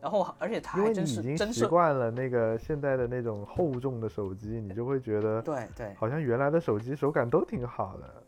[0.00, 8.22] 然后而且它还真是真是习惯了那个现在的那种厚重的手机，你就会觉得对对好像原来的手机手感都挺好的。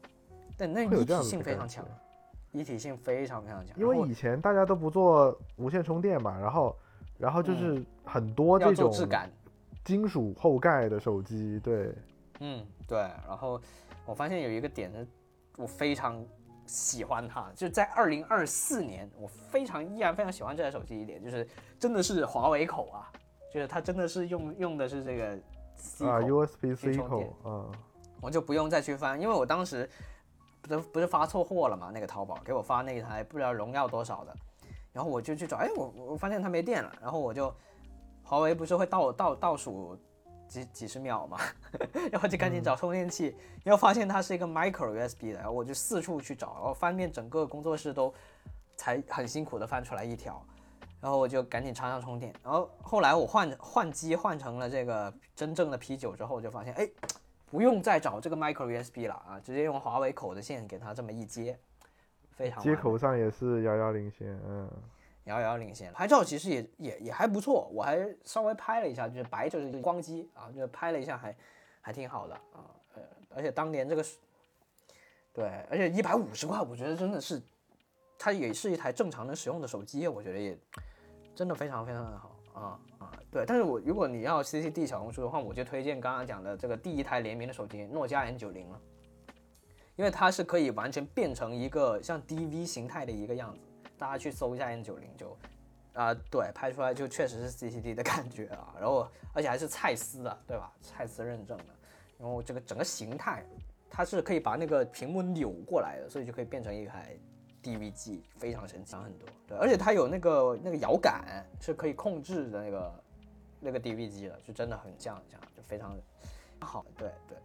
[0.57, 1.85] 对，那一体性非常强，
[2.51, 3.79] 一体性非常非常强。
[3.79, 6.77] 因为以前大家都不做无线充电嘛，然后
[7.17, 9.31] 然后就是很多这种质感，
[9.89, 11.95] 金属后盖的手机，对，
[12.41, 12.99] 嗯，对。
[13.27, 13.59] 然后
[14.05, 14.99] 我发现有一个点呢，
[15.57, 16.23] 我非常
[16.67, 21.49] 喜欢它，就是在二零二四年，我非常依然非常喜欢这台手机一点，就是
[21.81, 23.11] 真的是华为口啊，
[23.51, 25.39] 就是它真的是用用的是这个
[25.75, 27.73] C 口，啊 USB C 口啊，
[28.21, 29.89] 我就不用再去翻，因为我当时
[30.61, 34.37] 不是不是发错货了嘛，那个淘宝给我发那一台不知道荣耀多少的，
[34.93, 37.51] 然后我就去找，哎，我我发现它没电了，然后我就
[38.29, 39.99] 华为不是会倒倒倒数
[40.47, 41.39] 几几十秒嘛，
[42.13, 48.13] 然后就赶紧找充电器，然后发现它是一个 micro USB 的，然后我就四处去找，然后翻遍整个工作室都
[48.77, 50.45] 才很辛苦的翻出来一条。
[51.01, 56.91] 然后我就赶紧插上充电，然后后来我换换机换成了这个真正的 P 9之后，就发现，哎，
[57.49, 61.57] 不用再找这个 micro USB 了啊，直接用华为口的线给它这么一接，
[62.33, 64.69] 非常接口上也是遥遥领先，嗯，
[65.29, 65.93] 遥遥领先。
[65.93, 71.37] 拍照其实也也也还不错，我还稍微拍了一下，就是白就是光机啊，就是拍了一下还
[71.81, 73.03] 还挺好的啊，呃，
[73.37, 74.05] 而且当年这个，
[75.33, 77.41] 对，而且一百五十块，我觉得真的是，
[78.19, 80.59] 它也是一台正常能使用的手机，我觉得也
[81.35, 83.45] 真的非常非常的好啊啊，对。
[83.47, 88.81] 但是我如果你要 CCD 小红书的话，我就推荐刚刚讲的这个第一台联名的手机诺基亚 N 9 0了。
[89.97, 93.68] 因为它是可以完全变成一个像 DV 形态的一个样子，
[93.99, 95.37] 大家去搜一下 N 9 0就，
[95.95, 100.73] 啊、对，拍出来就确实是 CCD 的感觉啊，然后而且还是蔡司的，对吧？
[100.81, 101.65] 蔡司认证的，
[102.19, 103.45] 然后这个整个形态，
[103.91, 107.17] 它是可以把那个屏幕扭过来的，所以就可以变成一台
[107.63, 109.29] DV 机，非常神奇，强很多。
[109.47, 113.05] 对，而且它有那个那个摇杆是可以控制的那个
[113.61, 115.97] 那个 DV 机的，就真的很像这样，就非常
[116.61, 116.87] 好。
[116.97, 117.37] 对对。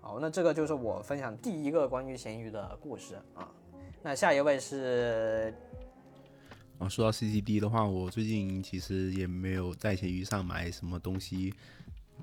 [0.00, 3.48] 好，那这个就是我分享第一个关于闲鱼的故事啊。
[4.06, 5.54] 那下一位是
[6.78, 11.54] 啊，说到 CCD 的话，我最近其实也没有在闲鱼上买什么东西，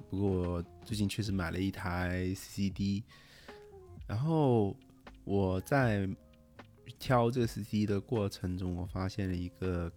[0.07, 3.03] 不过最近确实买了一台 C D，
[4.05, 4.77] 然后
[5.23, 6.07] 我在
[6.99, 9.91] 挑这个 CCD 的过程中，我发现了一个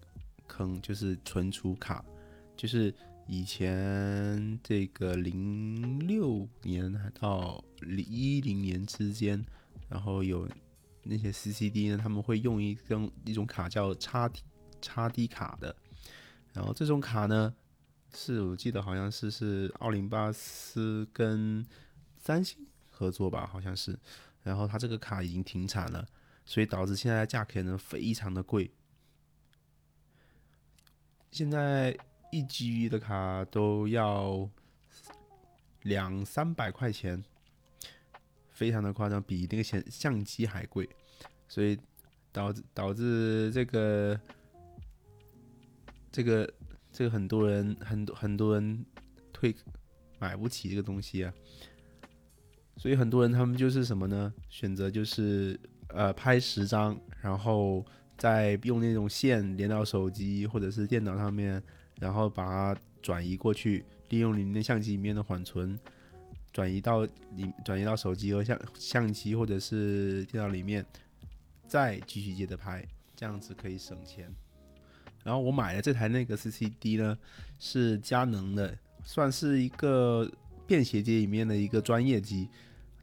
[0.47, 2.03] 坑，就是存储卡，
[2.57, 2.91] 就是
[3.27, 9.45] 以前这个零六年到零一零年之间，
[9.87, 10.49] 然后有
[11.05, 14.43] 那些 CCD 呢，他们会用一种一种卡叫叉 T
[14.81, 15.75] 叉 D 卡的，
[16.53, 17.53] 然后这种卡呢，
[18.13, 21.65] 是我记得好像是是奥林巴斯跟
[22.17, 23.97] 三星合作吧，好像是，
[24.43, 26.07] 然后它这个卡已经停产了，
[26.43, 28.71] 所以导致现在价格呢非常的贵，
[31.31, 31.97] 现在
[32.31, 34.49] 一 G 的卡都要
[35.83, 37.23] 两三百块钱，
[38.55, 40.87] 非常的夸张，比那个相相机还贵，
[41.49, 41.77] 所以
[42.31, 44.19] 导致导致这个
[46.09, 46.53] 这个
[46.89, 48.85] 这个很多人很多很多人
[49.33, 49.53] 退
[50.19, 51.33] 买不起这个东西啊，
[52.77, 54.33] 所以很多人他们就是什么呢？
[54.49, 57.85] 选择就是呃拍十张，然后
[58.17, 61.61] 再用那种线连到手机或者是电脑上面，
[61.99, 65.77] 然后把它转移过去，利用你的相机里面的缓存。
[66.55, 70.85] 转移到里转移到手机和相相机或者是电脑里面，
[71.67, 72.81] 再继续接着拍，
[73.13, 74.33] 这样子可以省钱。
[75.21, 77.17] 然后我买的这台那个 CCD 呢，
[77.59, 80.31] 是佳能的，算是一个
[80.65, 82.47] 便携机里面的一个专业机。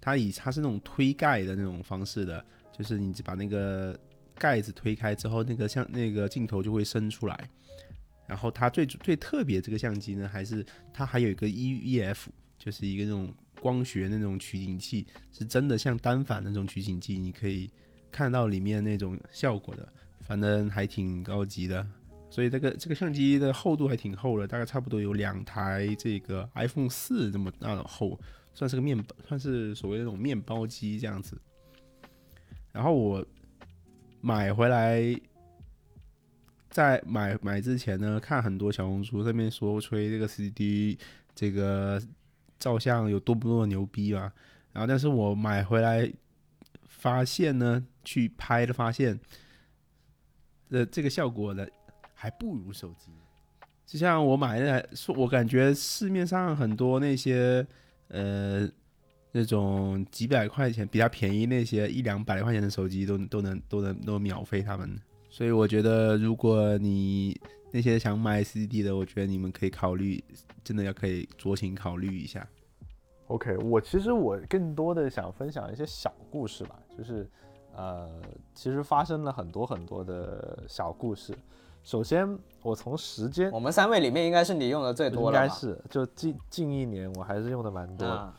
[0.00, 3.94] 它以它是那种推盖的那种方式的，就是你把那个
[4.34, 7.50] 盖子推开之后，那个像那个镜头就会伸出来。
[8.26, 17.70] 然后它最最特别这个相机呢，还是它还有一个 EEF，就是一个那种光学那种取景器，是真的像单反那种取景器，你可以
[18.10, 19.88] 看到里面那种效果的，
[20.20, 21.86] 反正还挺高级的。
[22.28, 28.18] 所以这个这个相机的厚度还挺厚的，大概差不多有两台这个 iPhone 四这么大的厚，
[28.52, 31.40] 算是个面包，算是所谓那种面包机这样子。
[32.72, 33.24] 然后我
[34.20, 35.14] 买回来，
[36.70, 40.98] 在买买之前呢，看很多小红书上面说吹这个 CD
[41.34, 42.02] 这个
[42.62, 44.32] 照相有多么多么牛逼啊。
[44.72, 46.08] 然后但是我买回来
[46.86, 49.18] 发现呢，去拍的发现，
[50.70, 51.66] 呃，这个效果呢
[52.14, 53.10] 还不如手机。
[53.84, 57.66] 就像我买的，说我感觉市面上很多那些
[58.08, 58.66] 呃
[59.32, 64.96] 那种几百块钱比较便宜那些一两百块钱的手机都都能都能都秒飞他们。
[65.28, 67.38] 所以我觉得，如果你
[67.72, 70.22] 那些想买 CD 的，我觉得你们可以考虑，
[70.62, 72.46] 真的要可以酌情考虑一下。
[73.28, 77.26] OK，我其实我更多的想分享一些小故事吧，就是
[77.74, 78.20] 呃，
[78.52, 81.34] 其实发生了很多很多的小故事。
[81.82, 85.32] 首先，我从时间我们三位里面应该是你用的最多应？
[85.32, 88.14] 该是就近近一年我还是用的蛮多的。
[88.14, 88.34] 啊，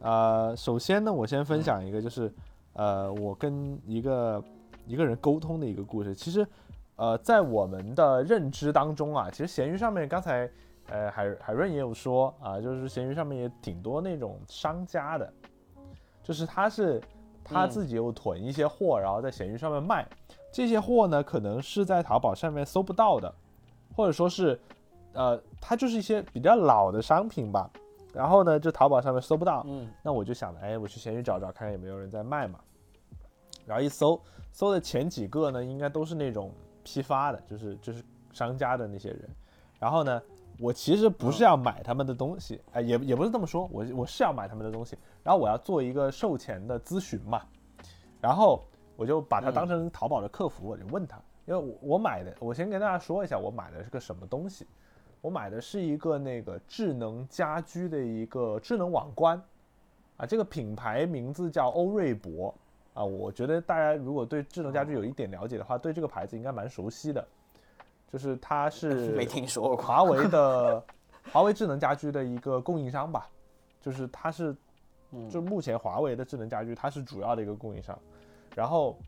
[0.00, 2.30] 呃，首先呢，我先分享一个，就是
[2.72, 4.42] 呃，我跟一个
[4.86, 6.14] 一个人沟通的一个故事。
[6.14, 6.44] 其实，
[7.02, 10.48] 呃，在我们的认知当中啊，其实闲鱼上面刚才
[10.88, 15.32] 呃海海润也有说啊，就是闲鱼上面也挺多那种商家的，
[16.22, 17.02] 就是他是
[17.42, 20.06] 他嗯自己有囤一些货，然后在闲鱼上面卖。
[20.52, 23.34] 这些货呢，可能是在淘宝上面搜不到的，
[23.96, 24.56] 或者说是，
[25.12, 27.68] 呃，它就是一些比较老的商品吧。
[28.12, 32.60] 然后呢，就淘宝上面搜不到，嗯那我就想着，哎，我去闲鱼找找，看看有没有人在卖嘛。
[33.66, 34.20] 然后一搜，
[34.52, 36.52] 搜的前几个呢，应该都是那种
[36.82, 39.28] 批发的，就是就是商家的那些人。
[39.78, 40.22] 然后呢，
[40.58, 47.42] 我其实不是要买他们的东西，哎，也也不是这么说，我我是要买他们的东西，然后我要做一个售前的咨询嘛。
[48.20, 48.64] 然后
[48.94, 54.66] 我就把它当成淘宝的客服，我就问他，因为我我买的，我先跟大家说一下，我买的是个什么东西。
[55.20, 59.40] 我买的是一个那个智能家居的一个智能网关，
[60.16, 62.52] 啊，这个品牌名字叫欧瑞博，
[62.94, 67.26] 啊，我觉得大家如果对智能家居有一点了解的话，对这个牌子应该蛮熟悉的，
[68.12, 69.76] 就是它是 没听说过。
[69.76, 70.84] 华为的
[71.32, 73.30] 华为智能家居的一个供应商吧，
[73.80, 74.54] 就是它是，
[75.30, 77.98] 就目前华为的智能家居它是主要的一个供应商，
[78.54, 78.98] 然后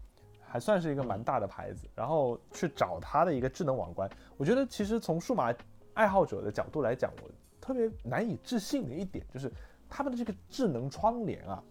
[0.40, 5.53] 还算是一个蛮大的牌子，然后去找它的一个智能网关，我觉得其实从数码
[5.92, 9.53] 爱好者的角度来讲，我特别难以置信的一点就是
[9.90, 11.62] 他们的这个智能窗帘啊，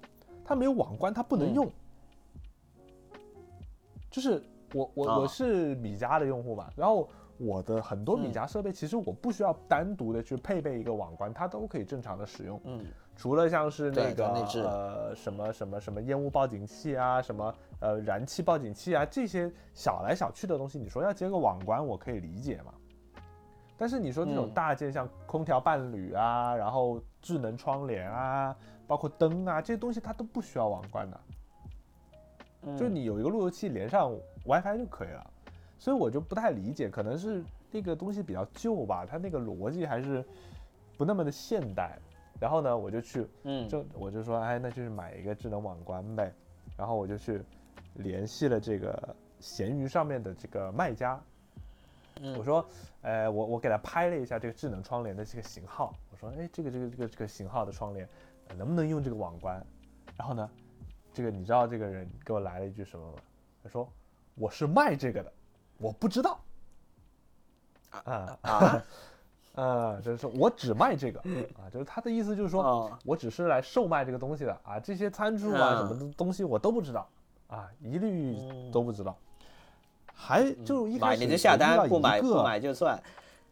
[0.46, 1.56] 它没有网关，它不能嗯。
[1.56, 1.72] 用。
[4.14, 4.40] 就是
[4.76, 12.62] 我我我啊是米家的用户嘛，然后我的很多米嗯家设备其实我不需要单独的去配备一个网关，它都可以正常的使用。
[12.64, 14.28] 嗯，除了像是那个
[14.62, 22.72] 呃什么什么什么烟雾报警器啊，什么呃燃气报警器啊，这些小来小去的东西，你说要接个网关，我可以理解嘛。
[23.76, 31.20] 但是你说这种嗯大件，像空调伴侣啊，然后智能窗帘啊，包括灯啊，这些东西它都不需要网关的。
[31.30, 31.33] 嗯
[32.78, 34.12] 就你有一个路由器连上
[34.46, 35.32] WiFi 就可以了，
[35.78, 40.24] 所以我就不太理解，可能是那个东西比较旧吧，它那个逻辑还是
[40.98, 41.98] 不那么的现代。
[42.40, 46.34] 然后呢，我就去，嗯就我就说，哎，那就是买一个智能网关呗。
[46.76, 47.40] 然后我就去
[47.94, 51.22] 联系了这个闲鱼上面的这个卖家，
[52.22, 52.66] 嗯我说，
[53.02, 58.08] 呃，我我给他拍了一下这个智能窗帘的这个型号，我说，哎，这个这个这个这个型号的窗帘、
[58.50, 59.66] 呃能不能用这个网关？
[60.18, 60.50] 然后呢，
[61.14, 63.18] 这个你知道这个人给我来了一句什么吗？
[63.64, 63.88] 他说
[64.36, 65.32] 我是卖这个的，
[65.78, 66.40] 我不知道。
[67.92, 68.84] 啊啊，
[69.56, 71.20] 啊，就是说我只卖这个
[71.60, 77.08] 啊，就是他的意思就是说，哦，我只是来售卖这个东西的啊，这些参数啊嗯什么的东西我都不知道
[77.48, 79.16] 啊，一律嗯都不知道。
[80.16, 83.00] 还就一开买始你就下单，不买不买就算。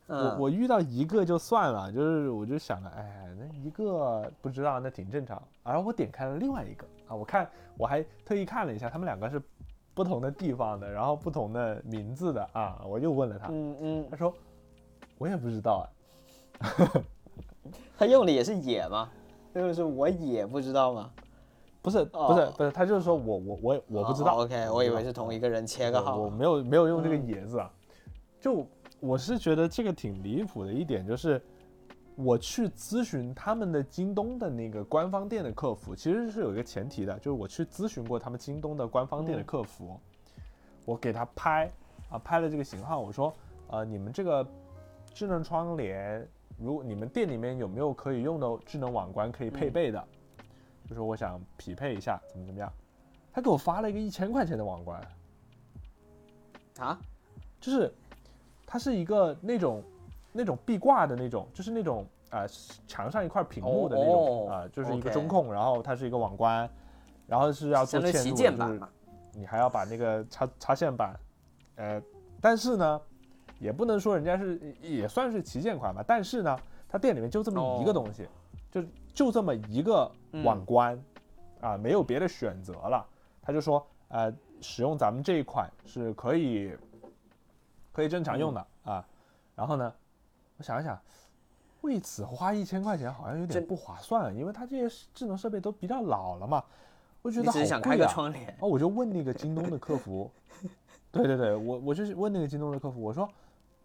[0.07, 5.41] 我嗯，我遇到一个就算了，就是我就想着，哎，那一个不知道那挺正常。
[5.63, 9.41] 然后我点开了另外一个啊，我看我还特意看了一下，他们两个是
[9.93, 14.33] 不同的地方的，然后不同的名字的啊，我又问了他，嗯嗯，他说
[15.17, 15.85] 我也不知道啊，
[17.97, 19.09] 他用的也是也吗？
[19.53, 21.11] 就是我也不知道吗？
[21.81, 24.37] 不是不是哦不是，他就是说我我我我不知道。
[24.37, 26.15] 哦 OK，我以为是同一个人切个号。
[26.15, 27.69] 我我没有没有用这个嗯“野”字啊，
[28.39, 28.65] 就
[28.99, 31.41] 我是觉得这个挺离谱的一点就是，
[32.23, 39.99] 我去咨询他们的京东的那个官方店的客服，其实是有一个前提的，就是我去咨询过他们京东的官方店的嗯客服，
[40.85, 41.71] 我给他拍
[42.09, 43.33] 啊拍了这个型号，我说
[43.67, 44.45] 呃你们这个
[45.13, 50.07] 智能窗帘，如你们店里面有没有可以用的智能网关可以配备的？
[50.87, 52.71] 就说我想匹配一下，怎么怎么样？
[53.31, 55.01] 他给我发了一个一千块钱的网关，
[56.79, 56.99] 啊，
[57.61, 57.93] 就是
[58.65, 59.81] 它是一个那种
[60.31, 62.47] 那种壁挂的那种，就是那种呃
[62.87, 66.69] 墙上一块屏幕的那种哦啊、就是一个中控，然后它是一个网关，
[67.27, 68.81] 然后是要做相当于旗嵌入的，就是。
[69.33, 71.17] 你还要把那个插插线板，
[71.75, 72.01] 呃，
[72.41, 73.01] 但是呢，
[73.59, 76.59] 也不能说人家是也算是旗舰款吧，但是呢，
[76.89, 78.27] 它店里面就这么一个哦东西，
[78.69, 80.11] 就就这么一个
[80.43, 81.01] 网关，
[81.61, 83.07] 啊，没有别的选择了。
[83.41, 84.29] 他就说，呃，
[84.59, 86.77] 使用咱们这一款是可以
[87.93, 89.07] 可以正常用的、啊。
[89.55, 89.93] 然后呢，
[90.61, 90.95] 我想一想，
[91.81, 96.63] 为此花一千块钱好像有点不划算，因为它这些智能设备都比较老了嘛，
[97.23, 98.13] 我觉得好只是想开个贵啊。
[98.13, 100.29] 窗帘，哦，我就问那个京东的客服，
[101.11, 103.27] 对对对，我我就是问那个京东的客服，我说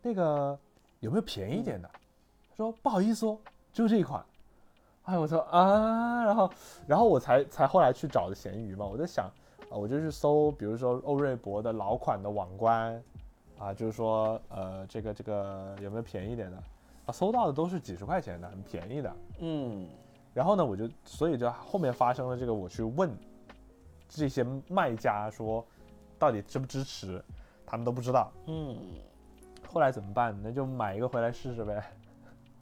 [0.03, 0.59] 那个
[1.01, 1.89] 有没有便宜一点的？
[2.51, 3.39] 他说不好意思哦，
[3.73, 4.23] 就这一款。
[5.05, 6.51] 哎，我说啊，然后
[6.87, 9.25] 然后我才才后来去找的闲鱼嘛，我在想
[9.71, 13.03] 啊，我就去搜，比如说欧瑞博的老款的网关，
[13.59, 16.57] 啊，就是说呃这个这个有没有便宜一点的？
[17.07, 19.17] 啊，搜到的都是几十块钱的，很便宜的。
[19.39, 19.89] 嗯，
[20.35, 23.11] 然后呢，我就所以就后面发生了这个，我去问
[24.09, 25.65] 这些卖家说，
[26.19, 27.25] 到底支不支持，
[27.65, 28.33] 他们都不知道。
[28.47, 28.77] 嗯，
[29.69, 30.37] 后来怎么办？
[30.43, 31.83] 那就买一个回来试试呗，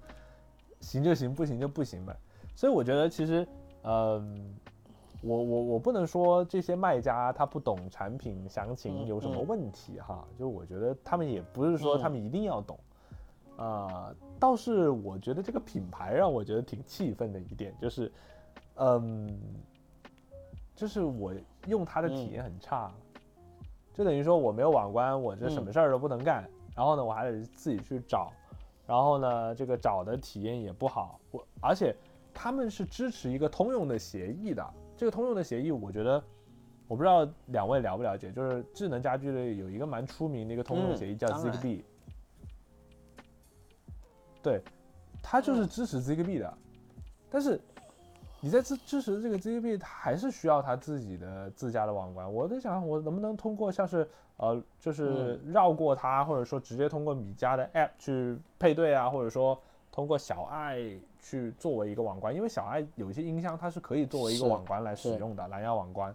[0.80, 2.14] 行就行，不行就不行呗。
[2.54, 3.46] 所以我觉得其实，
[3.82, 4.54] 嗯，
[5.24, 9.46] 我我我不能说这些卖家他不懂产品详情嗯有什么嗯。
[9.46, 12.00] 问题哈，就我觉得他们也不是说嗯。
[12.00, 12.78] 他们一定要懂。
[13.56, 18.10] 啊、倒是我觉得这个品牌让我觉得挺气愤的一点就是，
[18.74, 19.32] 嗯，
[20.74, 21.32] 就是我
[21.68, 22.92] 用它的体验很差，
[23.92, 26.44] 就等于说我没有网关，我这什么事儿都不能干，
[26.74, 28.32] 然后呢，我还得自己去找，
[28.88, 31.94] 然后呢，这个找的体验也不好，我而且
[32.34, 36.22] 他们是支持一个通用的协议的，这个通用的协议，我觉得。
[36.86, 41.82] 我不知道两位了不了解，就是智能家居的有一个蛮出名的一个通用嗯协议叫 Zigbee，、
[44.42, 44.60] 对，
[45.22, 46.58] 它就是支持 Zigbee 的，
[47.30, 47.58] 但是
[48.38, 52.30] 你在支支持这个 Zigbee，它还是需要它自己的自家的网关。
[52.30, 59.58] 我在想，我能不能通过像是呃，就是绕过它，或者说直接通过米家的 App 去配对啊，或者说
[59.90, 60.78] 通过小爱
[61.24, 66.14] 去作为一个网关，因为小爱有一些音箱它是可以作为一个网关来使用的，蓝牙网关。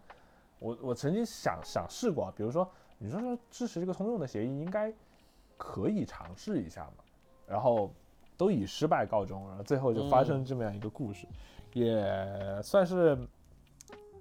[0.60, 4.94] 我我曾经想想试过，比如说你说说支持这个通用的协议，应该
[5.58, 7.04] 可以尝试一下嘛，
[7.48, 7.92] 然后
[8.38, 11.26] 都以失败告终，然后最后就发生这么样一个故事，
[11.74, 13.18] 也算是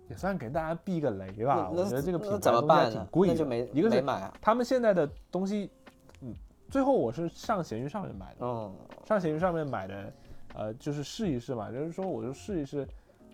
[0.09, 1.69] 也算给大家避个雷吧。
[1.71, 2.91] 我觉得这个品牌怎么东西还办呢？
[2.93, 4.33] 挺贵就没一个是没买啊。
[4.41, 5.71] 他们现在的东西，
[6.23, 6.35] 嗯，
[6.71, 8.73] 最后我是上闲鱼上面买的，嗯，
[9.05, 10.13] 上闲鱼上面买的，
[10.59, 12.87] 呃，就是试一试嘛，就是说我就试一试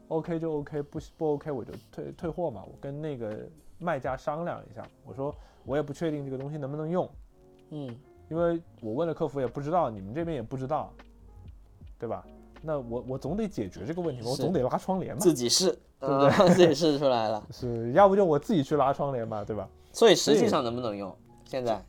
[0.08, 2.62] ，OK 就 OK，不不 OK 我就退退货嘛。
[2.64, 3.48] 我跟那个
[3.78, 7.08] 卖家商量一下，我说我也不确定这个东西能不能用，
[7.70, 7.88] 嗯，
[8.28, 10.92] 因为我问了客服也不知道，你们这边也不知道，
[11.98, 12.24] 对吧？
[12.60, 17.42] 那我我总得解决这个问题嘛，我总得拉窗帘嘛，自己试，对不对嗯自己试出来了。
[17.50, 19.66] 是要不就我自己去拉窗帘嘛，对吧？
[19.92, 21.14] 所以实际上能不能用？
[21.44, 21.82] 现在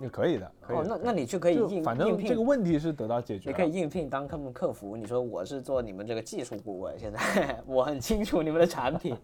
[0.00, 3.56] 也可以的，可以哦，那那你就可以应应反正这个，问题是得到解决了。
[3.56, 4.96] 你可以应聘当他们客服。
[4.96, 9.14] 你说我是做你们这个技术顾问，现在我很清楚你们的产品。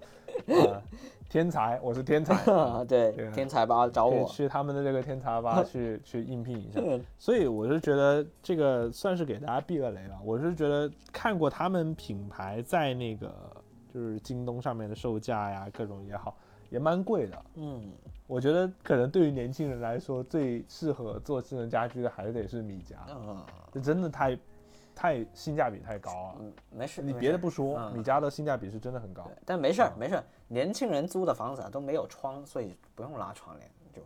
[0.47, 0.81] 啊，
[1.29, 2.35] 天才，我是天才，
[2.87, 4.27] 对天才吧找我。
[4.29, 6.81] 去他们的这个天才吧 去去应聘一下。
[6.81, 10.18] 对所以我是觉得这个算是给大家避个雷了。
[10.25, 13.33] 我是觉得看过他们品牌在那个
[13.93, 16.37] 就是京东上面的售价呀，各种也好，
[16.71, 17.45] 也蛮贵的。
[17.57, 17.93] 嗯，
[18.27, 24.39] 我觉得可能对于年轻人来说，最适合做智能家居的还是得是米家，嗯这真的太
[24.95, 26.35] 太性价比太高了。
[26.41, 27.03] 嗯，没事。
[27.03, 29.31] 你别的不说，嗯米家的性价比是真的很高。
[29.45, 30.25] 但没事儿，没事儿。
[30.49, 34.03] 年轻人租的房子啊都没有窗，所以不用拉窗帘，就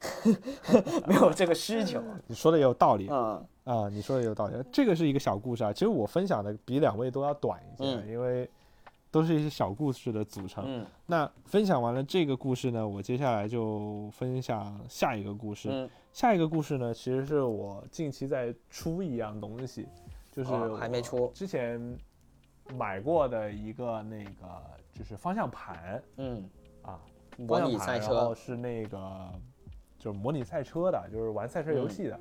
[1.06, 2.02] 没有这个需求。
[2.26, 3.08] 你说的也有道理。
[3.10, 5.70] 嗯啊，你说的有道理，这个是一个小故事啊。
[5.72, 8.48] 其实我分享的比两位都要短一些，嗯因为
[9.10, 10.64] 都是一些小故事的组成。
[10.66, 10.86] 嗯。
[11.06, 15.68] 那分享完了这个故事呢，我接下来就分享下一个故事。
[15.70, 19.88] 嗯，下一个故事呢，其实是我近期在出一样东西，
[20.32, 21.30] 就是哦还没出。
[21.34, 21.98] 之前
[22.74, 26.02] 买过的一个那个就是方向盘。
[26.16, 26.48] 嗯，
[26.82, 27.00] 啊，
[27.36, 29.32] 模拟赛车，是那个
[29.98, 32.20] 就是模拟赛车的，就是玩赛车游戏的。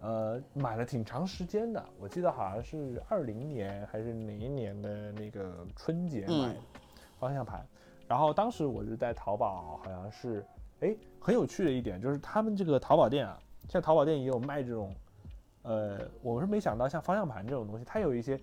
[0.00, 6.60] 呃，买了挺长时间的，我记得好像是二零年还是哪一年的那个春节买的
[7.18, 7.66] 方向盘。
[8.08, 10.44] 然后当时我就在淘宝，好像是，
[10.80, 13.38] 哎，很有趣的一点就是他们这个淘宝店啊，
[13.68, 14.92] 像淘宝店也有卖这种
[15.62, 18.36] 呃，我是没想到像方向盘这种东西，它有一些，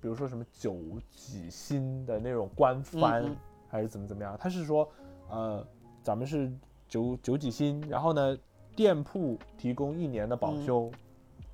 [0.00, 0.74] 比如说什么九
[1.10, 3.36] 几新的那种官方，嗯嗯
[3.68, 4.88] 还是怎么怎么样，它是说，
[5.28, 5.64] 呃，
[6.02, 6.50] 咱们是
[6.88, 8.36] 九九几新，然后呢，
[8.74, 10.90] 店铺提供一年的保嗯修，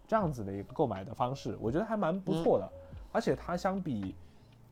[0.06, 2.68] 这样子的一个购买的方式，我觉得还蛮不错的，
[3.12, 4.14] 而且它相比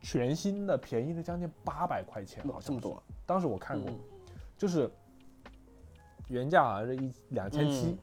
[0.00, 3.98] 全新的便宜了将近八百块钱，好像是这么多，当时我看过，嗯
[4.56, 4.90] 就是
[6.28, 7.98] 原价好像是一两千七嗯，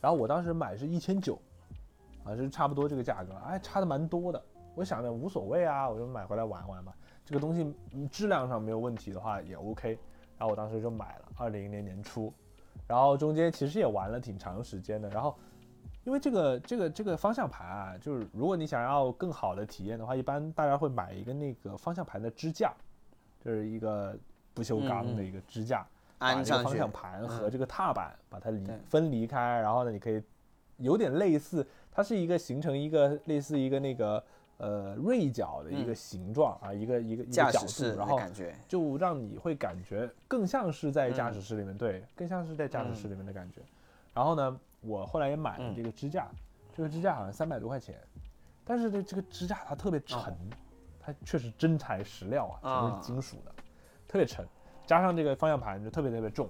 [0.00, 1.38] 然后我当时买是一千九，
[2.24, 4.42] 啊，是差不多这个价格，哎，差的蛮多的。
[4.74, 6.92] 我想着无所谓啊，我就买回来玩玩嘛。
[7.24, 9.98] 这个东西嗯质量上没有问题的话也 OK，
[10.38, 12.32] 然后我当时就买了，二零年年初，
[12.86, 15.36] 然后中间其实也玩了挺长时间的，然后。
[16.04, 22.72] 因为这个这个这个方向盘啊，就是如果你想要更好的体验的话，一般大家会买一个那个方向盘的支架，
[23.44, 24.16] 就是一个
[24.54, 25.84] 不锈钢的一个支架，
[26.16, 30.22] 把这个方向盘和这个踏板把它离分离开，然后呢，你可以
[30.76, 34.22] 有点类似，它是一个形成一个类似一个那个
[34.58, 38.20] 呃锐角的一个嗯形状啊，一个一个一个角度，然后
[38.68, 43.60] 就让你会感觉更像是在驾嗯驶室里面，对，更像是在驾驶室嗯里面的感觉。
[44.14, 46.28] 然后呢，我后来也买了嗯这个支架，
[46.74, 47.96] 这个支架好像三百多块钱，
[48.64, 50.34] 但是这，这个支架它特别沉，
[50.98, 53.52] 它确实真材实料啊，全是金属的，
[54.08, 54.46] 特别沉，
[54.86, 56.48] 加上这个方向盘就特别特别重。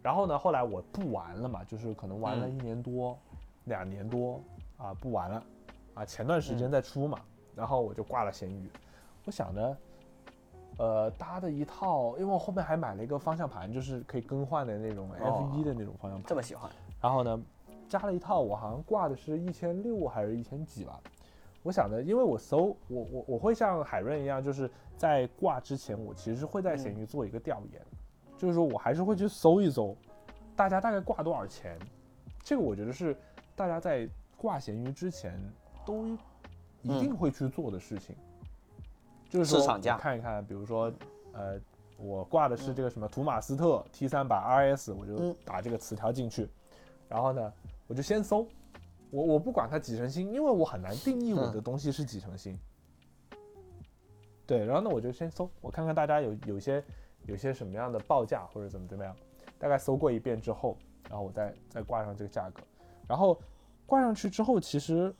[0.00, 3.18] 然后呢，后来我不玩了嘛，就是可能玩了嗯一年多、
[3.64, 4.40] 两年多
[4.76, 5.44] 啊，不玩了
[5.94, 6.04] 啊。
[6.04, 7.18] 前段时间嗯在出嘛，
[7.54, 8.68] 然后我就挂了闲鱼。
[9.24, 9.76] 我想着，
[10.78, 16.28] 呃，搭的一套，因为我后面还买了一个方向盘，就是可以更换的那种 F 一的那种方向盘。
[16.28, 17.40] 这么喜欢，然后呢，
[17.88, 21.00] 加了一套，我好像挂的是一千六还是一千几吧。
[21.62, 27.80] 我想着，因为我搜我我我会像海润一样，就是在挂之前，我其实会在闲鱼做一个调研，
[28.36, 29.96] 就是说我还是会去搜一搜，
[30.56, 31.78] 大家大概挂多少钱。
[32.42, 33.16] 这个我觉得是
[33.54, 35.38] 大家在挂闲鱼之前
[35.86, 36.18] 都
[36.82, 38.14] 一定会去做的事情，
[39.30, 39.96] 就是说市场价。
[39.96, 40.92] 看一看，比如说，
[41.32, 41.60] 呃，
[41.96, 45.36] 我挂的是这个什么图马斯特 T 3 0 0 RS，我就嗯。
[45.44, 46.48] 打这个词条进去，
[47.08, 47.52] 然后呢，
[47.86, 48.46] 我就先搜，
[49.10, 52.58] 我我不管它几成新，因为我很难定义我的东西是几成新。
[54.44, 56.82] 对，然后呢，我就先搜，我看看大家有有些
[57.26, 59.14] 有些什么样的报价或者怎么怎么样，
[59.58, 60.76] 大概搜过一遍之后，
[61.08, 62.60] 然后我再再挂上这个价格，
[63.06, 63.40] 然后
[63.86, 65.14] 挂上去之后，其实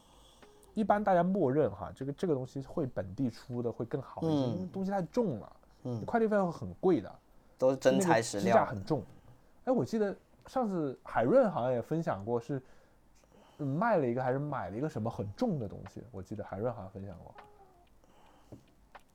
[0.74, 7.12] 一般大家默认哈，这个这个东西会本地出的会更好一些，因为嗯东西太重了，嗯，快递费会很贵的，
[7.58, 9.02] 都是真材实支架料，很重。
[9.64, 10.14] 哎，我记得
[10.46, 12.60] 上次海润好像也分享过是，
[13.58, 17.34] 嗯卖了一个还是买了一个什么很重的东西，我记得海润好像分享过，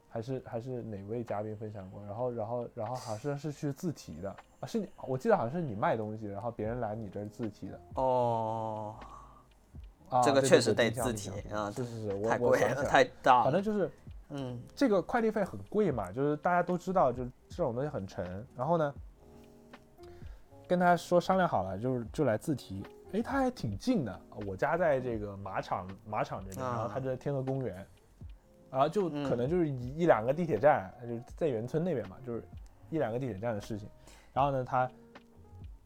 [0.10, 2.04] 还是还是哪位嘉宾分享过？
[2.06, 4.30] 然后然后然后好像是去自提的
[4.60, 7.80] 啊，是你我记得好像是你卖东西，然后别人来你这儿自提的。
[7.96, 8.96] 哦，
[10.10, 12.56] 啊，这个确实得自提啊象是是是，我
[12.86, 13.90] 太大了，反正就是
[14.30, 18.46] 嗯这个快递费很贵嘛，就是大家都知道，就是这种东西很沉。
[18.56, 18.94] 然后呢，
[20.68, 22.84] 跟他说商量好了，就是就来自提。
[23.14, 27.86] 诶，他还挺近的，我家在这个马场马场这边，然后他在天河公园，
[28.70, 32.44] 然后就可嗯能就是一一两个地铁站，就是在园村那边嘛，就是
[32.90, 33.90] 一两个地铁站的事情。
[34.34, 34.92] 然后呢，他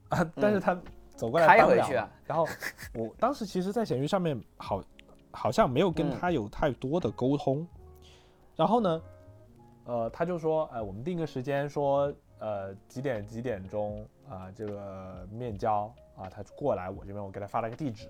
[0.09, 0.75] 啊， 但是他
[1.21, 2.47] 走过来嗯开搬回去啊然后
[2.95, 4.83] 我当时其实，在闲鱼上面好
[5.29, 7.67] 好像没有跟嗯他有太多的沟通。
[8.55, 9.01] 然后呢，
[9.85, 18.09] 呃，他就说，呃，我们定个时间，说，呃，几点几点钟啊、这个面交啊，他过来我这边，我给他发了个地址。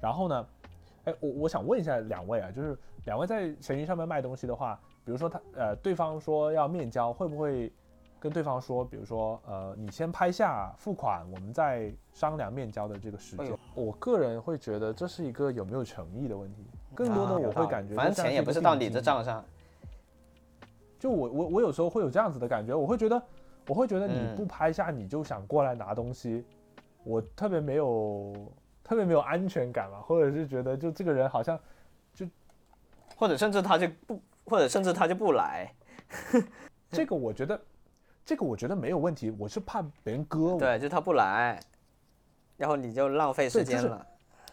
[0.00, 0.46] 然后呢，
[1.06, 7.72] 哎，我我想问一下两位啊，就是两位在闲鱼上面卖东西的话，比如说他呃，对方说要面交，会不会
[8.24, 13.58] 跟对方说，比如说呃，你先拍下付款，我们再商量面交的这个时间哎？
[13.74, 16.64] 我个人会觉得这是一个有没有诚意的问题，
[16.94, 19.44] 更多的我会感觉反正钱也不是到你的账上，
[20.98, 23.22] 就我我我有时候会有这样子的感觉，我会觉得，
[23.66, 26.46] 我会觉得你嗯不拍下你就想过来拿东西，
[27.04, 28.34] 我特别没有
[28.82, 31.60] 特别没有安全感嘛，或者是觉得就这个人好像
[32.14, 32.26] 就
[33.16, 35.70] 或者甚至他就不，或者甚至他就不来，
[36.90, 37.60] 这个我觉得
[38.24, 41.60] 这个我觉得没有问题，我是怕别人割我，对，就他不来，
[42.56, 44.06] 然后你就浪费时对就是间了，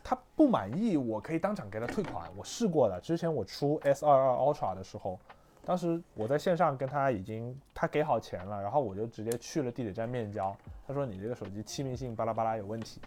[0.04, 5.20] 他不满意我可以当场给他退款，我试过了，之前我出 S 二二 Ultra 的时候。
[5.64, 10.58] 当时我在线上跟他已经，他给好钱了，然后我就直接去了地铁站面交。
[10.88, 13.00] 他说你这个手机气密性巴拉巴拉有问题，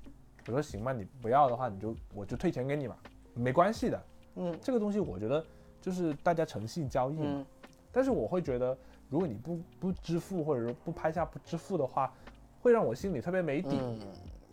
[0.46, 2.96] 我说行吧，你不要的话你就我就退钱给你嘛，
[3.34, 4.00] 没关系的。
[4.36, 5.44] 嗯这个东西我觉得
[5.80, 7.24] 就是大家诚信交易嘛。
[7.26, 7.46] 嗯，
[7.90, 8.78] 但是我会觉得，
[9.08, 12.12] 如果你不不支付或者说不拍下不支付的话，
[12.60, 13.78] 会让我心里特别没底。
[13.80, 13.98] 嗯，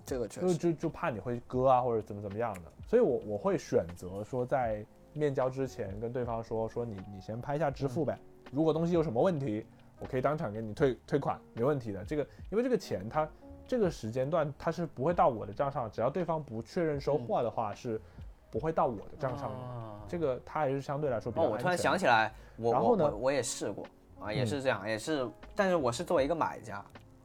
[0.06, 8.18] 这个确就实，就就怕你会割啊或者怎么怎么样的，所以我我会选择说在面交之前跟对方说说你你先拍下支付呗，
[8.52, 9.66] 如果东西有什么问题，
[10.00, 12.04] 我可以当场给你退退款，没问题的。
[12.04, 13.30] 这个因为这个钱它
[13.68, 18.02] 这个时间段它是不会到我的账上，只要对方不确认收货的话是
[18.50, 19.56] 不会到我的账上的。
[19.58, 20.00] 啊。
[20.08, 23.06] 这个它还是相对来说比哦，我突然想起来，我然后呢？
[23.06, 23.86] 我我我也试过
[24.22, 24.48] 啊，也嗯。
[24.48, 26.84] 是这样，也是，但是我是作为一个买家，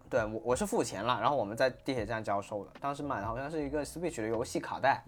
[0.08, 5.02] 对我我是付钱了，然后我们在地铁站交收的，当时买的好像是一个 Switch 的游戏卡带，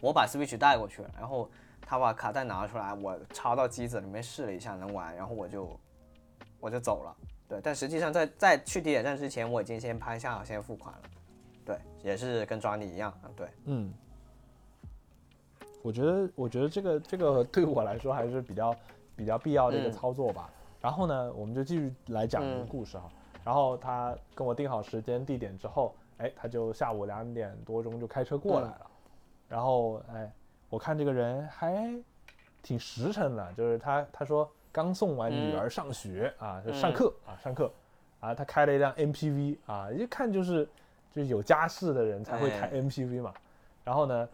[0.00, 1.48] 我把 Switch 带过去了，然后
[1.82, 5.78] 他把卡带拿出来，我插到机子里面试了一下能玩，然后我就
[6.58, 7.14] 我就走了，
[7.48, 11.02] 对，但实际上在在去地铁站之前，我已经先拍下先付款了，
[11.64, 13.92] 对，也是跟抓你一样，啊对，嗯，
[15.82, 18.74] 我觉得，我觉得这个这个对我来说还是比较
[19.14, 19.92] 比较必要的一个嗯。
[19.92, 20.50] 操作吧。
[20.80, 23.08] 然后呢，我们就继续来讲这个嗯故事哈。
[23.44, 28.90] 然后他跟我定好时间地点之后，哎，他就下午两点多钟就开车过来了。
[29.48, 30.30] 然后哎，
[30.68, 31.94] 我看这个人还
[32.62, 37.70] 挺实诚的，就是他他说刚送完女儿上学、啊，就上课啊上课
[38.18, 40.68] 啊，他开了一辆 MPV 啊，一看就是
[41.12, 43.32] 就是有家室的人才会开哎 MPV 嘛。
[43.84, 44.28] 然后呢，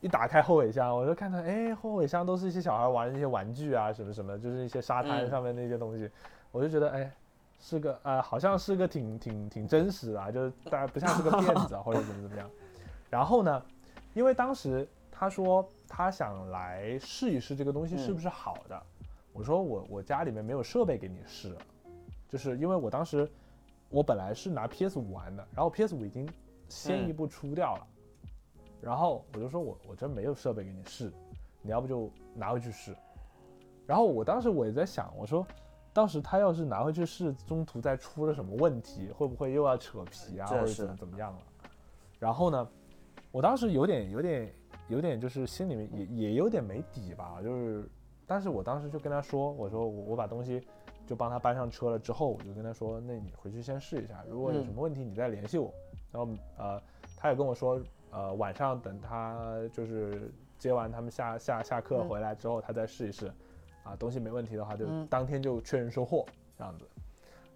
[0.00, 6.08] 一打开后尾箱，我就看到，哎，后尾箱都是一些小孩玩的一些玩具啊，什么什么，就是一些沙滩嗯上面那些东西，
[6.52, 7.12] 我就觉得，哎，
[7.58, 12.48] 是个呃，好像是个挺挺挺真实的啊，就是大家不像是个骗子啊，或者怎么怎么样。
[13.10, 13.60] 然后呢，
[14.14, 18.80] 因为当时他说他想来试一试这个东西是不是好的，
[19.32, 21.56] 我说我我家里面没有设备给你试，
[22.28, 23.28] 就是因为我当时
[23.88, 26.28] 我本来是拿 PS 五玩的，然后 PS 五已经
[26.68, 27.86] 先一步出掉了。
[28.80, 31.12] 然后我就说我我真没有设备给你试，
[31.62, 32.94] 你要不就拿回去试。
[33.86, 35.46] 然后我当时我也在想，我说
[35.92, 41.38] 当时他要是拿回去试，中途再出了什么问题，会不会又要扯皮啊，或者怎么怎么样了？
[42.18, 42.68] 然后呢，
[43.30, 44.54] 我当时有点有点
[44.88, 47.88] 有点就是心里面也也有点没底吧，就是，
[48.26, 50.62] 但是我当时就跟他说，我说我我把东西
[51.06, 55.72] 就帮他搬上车了之后，我就跟他说，那你回去先试一下，如果有嗯什么问题你再联系我。
[56.10, 56.80] 然后呃，
[57.18, 57.78] 他也跟我说，
[58.10, 63.26] 呃，晚上等他就是接完他们下下下课嗯回来之后，他再试一试，
[63.84, 66.24] 啊，东西没问题的话，就嗯当天就确认收货
[66.56, 66.84] 这样子。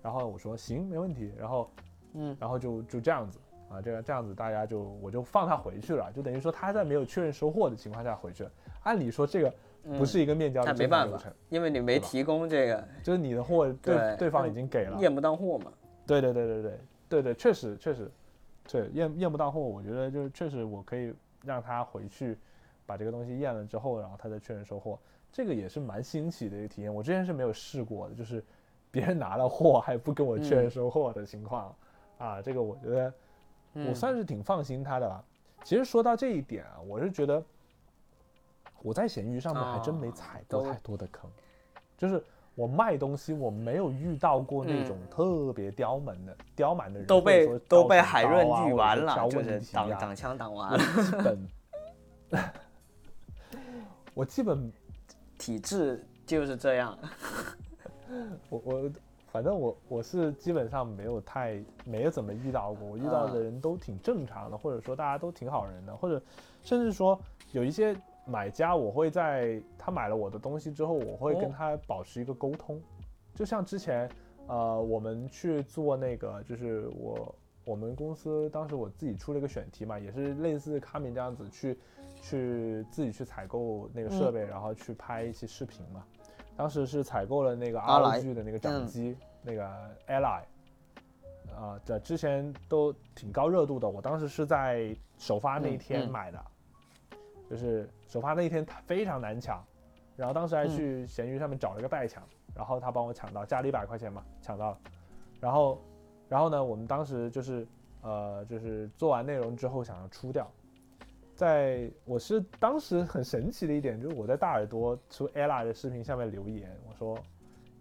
[0.02, 1.32] 然后我说行，没问题。
[1.38, 1.70] 然后
[2.14, 3.38] 嗯，然后就就这样子
[3.70, 8.46] 啊，这样这样子大家就我就放他回去了，就等于说他在没有确认收货的情况下回去。
[8.82, 9.54] 按理说这个
[9.96, 15.72] 不是一个面交的但嗯没办法因为你没提供这个，就是你的货对对对方已经给了，验不当货嘛，
[16.06, 16.78] 对对对对对
[17.08, 18.10] 对对，确实确实，
[18.72, 21.12] 对验验不到货，我觉得就是确实我可以
[21.44, 22.38] 让他回去
[22.86, 24.98] 把这个东西验了之后，然后他再确认收货，
[25.30, 26.92] 这个也是蛮新奇的一个体验。
[26.92, 28.42] 我之前是没有试过的，就是
[28.90, 31.76] 别人拿了货还不跟我确认嗯收货的情况、
[32.16, 33.12] 啊，这个我觉得
[33.74, 35.22] 我嗯算是挺放心他的吧。
[35.62, 37.44] 其实说到这一点啊，我是觉得
[38.80, 41.30] 我在闲鱼上面还真没啊踩过太多的坑，
[41.98, 42.24] 就是
[42.54, 51.48] 我卖东西我没有遇到过那嗯种特别刁蛮的、刁蛮的人，都被都被海润高啊或者遇完了，就是挡啊挡枪挡完了，基本
[54.14, 54.72] 我基本
[55.38, 56.96] 体质就是这样。
[58.50, 58.90] 我我
[59.30, 66.22] 反正我我是基本上没有太没有怎么遇到过，我遇到的啊人都挺正常的，或者说大家都挺好人的，或者
[66.62, 67.18] 甚至说
[67.52, 71.54] 有一些买家，我会在他买了我的东西之后，我会跟哦。
[71.56, 72.80] 他保持一个沟通，
[73.34, 74.08] 就像之前
[74.46, 81.78] 呃我们去做那个，就是我我们公司当时我自己出了一个选题嘛，也是类似卡米这样子去
[82.20, 86.04] 去自己去采购那个设备，然后去拍一期视频嘛。
[86.56, 88.20] 当时是采购了那个阿莱。
[88.20, 88.86] ROG 的那个掌嗯。
[88.86, 89.64] 机，那个
[90.06, 90.42] Ally，
[91.56, 93.88] 啊，这之前都挺高热度的。
[93.88, 96.10] 我当时是在首发那一天嗯嗯。
[96.10, 96.44] 买的，
[97.48, 99.64] 就是首发那一天它非常难抢，
[100.16, 102.22] 然后当时还嗯去闲鱼上面找了个代抢，
[102.54, 104.78] 然后他帮我抢到，加了一百块钱嘛，抢到了。
[105.40, 105.82] 然后，
[106.28, 107.66] 然后呢，我们当时就是
[108.02, 110.46] 呃，就是做完内容之后想要出掉，
[111.34, 117.16] 在我是当时很神奇的一点，就是我在大耳朵出 ella 的视频下面留言，我说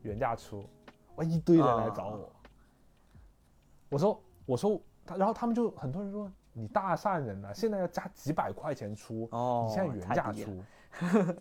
[0.01, 0.63] 原价出，
[1.15, 2.34] 哇，一堆人来找我，
[3.89, 10.64] 我说我说他，然后他们就很多人说你大善人呐、现在要加几百块钱出，哦你现在原价出，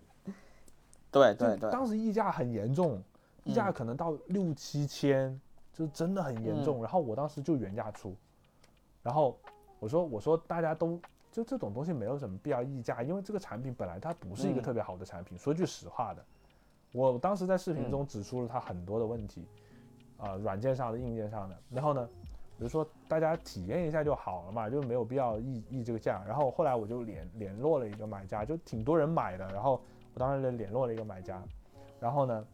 [1.11, 3.03] 对对对，当时溢价很严重，
[3.45, 5.41] 溢价嗯可能到六七千，
[5.73, 6.81] 就真的很严嗯重。
[6.83, 8.15] 然后我当时就原价出，
[9.03, 9.37] 然后
[9.81, 11.01] 我说我说大家都
[11.33, 15.37] 就这种东西没有什么必要溢价，因为这个产品本来它不是一个嗯特别好的产品。
[15.37, 16.25] 说句实话的，
[16.93, 19.49] 我当时在视频嗯中指出了它很多的问题，
[20.19, 21.59] 啊、软件上的、硬件上的。
[21.71, 22.09] 然后呢，
[22.61, 26.23] 比如说大家体验一下就好了嘛，就没有必要议议这个价。
[26.29, 29.81] 然后后来我就联联络了一个买家，就挺多人买的，然后
[30.13, 31.43] 我当时就联络了一个买家，
[31.99, 32.45] 然后呢，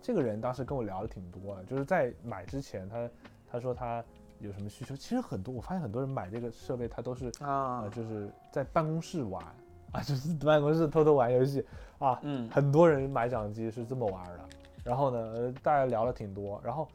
[0.00, 3.10] 这个人当时跟我聊的挺多的，就是在买之前他
[3.46, 4.02] 他说他
[4.38, 9.44] 有什么需求，其实很多我发现很多人买这个设备他都是啊呃，就是在办公室玩
[9.92, 11.62] 啊，就是办公室偷偷玩游戏
[11.98, 12.18] 啊。
[12.22, 14.48] 嗯很多人买掌机是这么玩的。
[14.82, 16.88] 然后呢，呃大家聊了挺多，然后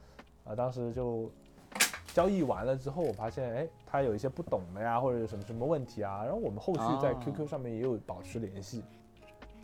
[0.43, 1.31] 呃，当时就
[2.17, 8.83] 交易完了之后，我发现哎，他有一些不懂的呀，或者有什么什么问题啊，然后我们后续在啊 QQ 上面也有保持联系。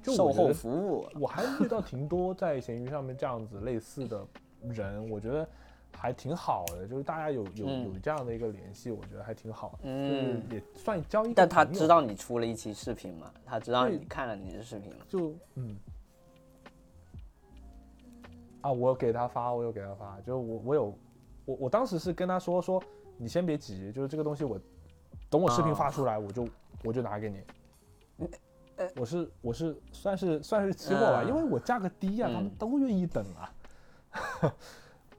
[0.03, 4.23] 就售后服务，我还遇到挺多在闲鱼上面这样子类似的
[4.61, 5.47] 人，我觉得
[5.97, 7.85] 还挺好的，就是大家有有嗯。
[7.85, 10.07] 有这样的一个联系，我觉得还挺好的，嗯。
[10.07, 13.33] 就是也算交易但他知道你出了一期视频吗？
[13.47, 14.99] 他知道你看了你的视频吗？
[15.09, 15.75] 就嗯。
[18.61, 20.93] 啊，我有给他发，我有给他发，就我我有
[21.45, 22.81] 我我当时是跟他说说，
[23.17, 24.59] 你先别急，就是这个东西我
[25.29, 26.47] 等我视频啊发出来，我就
[26.83, 27.43] 我就拿给你。
[28.95, 33.53] 我是我是算是算是期货吧，嗯因为我价格低啊，他们嗯都愿意等啊。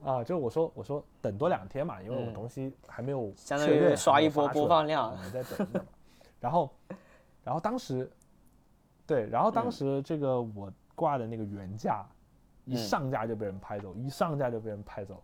[0.03, 5.15] 啊，就我说我说等多两天嘛，因为我嗯东西还没有相当于刷一波播放量我。
[5.17, 5.67] 们在等。
[6.39, 6.69] 然后，
[7.43, 8.11] 然后当时，
[9.07, 12.05] 对，然后当嗯时这个我挂的那个原价，
[12.65, 15.23] 一嗯上架就被人拍走，一上架就被人拍走。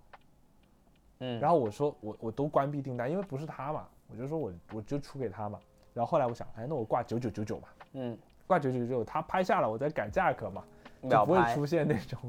[1.22, 5.58] 嗯，然后我说我我都关闭订单，因为不是他嘛，我就说我我就出给他嘛。
[5.94, 8.18] 然后后来我想，哎，那我挂九九九九吧，嗯，
[8.48, 10.64] 挂九九九九，他拍下了，我再改价格嘛，
[11.10, 12.20] 就不会出现那种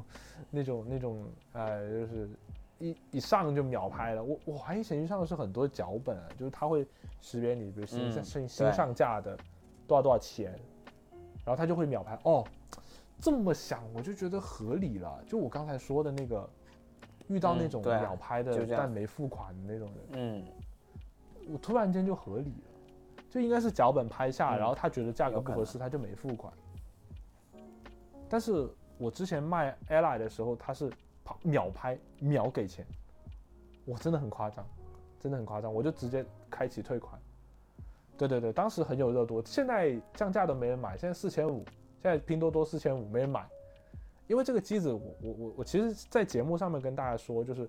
[0.51, 2.31] 那种那种呃，就是
[2.79, 4.23] 一一上就秒拍了。
[4.23, 6.87] 我我怀疑闲鱼上的是很多脚本啊，就是他会
[7.21, 9.39] 识别你，比如新上新上架的
[9.87, 10.53] 多少多少钱，
[11.45, 12.19] 然后他就会秒拍。
[12.25, 12.45] 哦，
[13.21, 15.23] 这么想我就觉得合理了。
[15.27, 16.51] 就我刚才说的那个，
[17.29, 20.45] 遇到那种秒拍的、但没付款的那种人，嗯，
[21.53, 22.71] 我突然间就合理了。
[23.31, 26.53] 就应该是脚本拍下，嗯然后他觉得价格不合适，他就没付款。
[28.29, 28.69] 但是
[28.99, 30.93] 我之前卖 Ally 的时候，他是
[31.43, 32.85] 秒拍秒给钱，
[33.87, 34.67] 我真的很夸张，
[35.19, 37.19] 真的很夸张，我就直接开启退款。
[38.19, 41.65] 对对对，当时很有热度，现在降价都没人买，现在四千五，
[42.03, 43.49] 现在拼多多四千五没人买，
[44.29, 47.69] 因为这个机子我我我我其实，在节目上面跟大家说，就是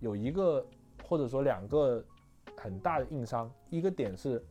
[0.00, 0.64] 有一个
[1.04, 2.04] 或者说两个
[2.56, 4.42] 很大的硬伤，一个点是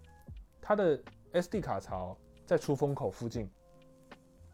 [0.62, 1.02] 它的
[1.34, 2.16] SD 卡槽
[2.46, 3.50] 在出风口附近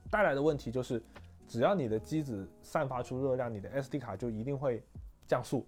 [0.10, 1.02] 带来的问题就是，
[1.48, 4.82] 只要你的机子散发出热量，你的 SD 卡就一定会
[5.28, 5.68] 降速，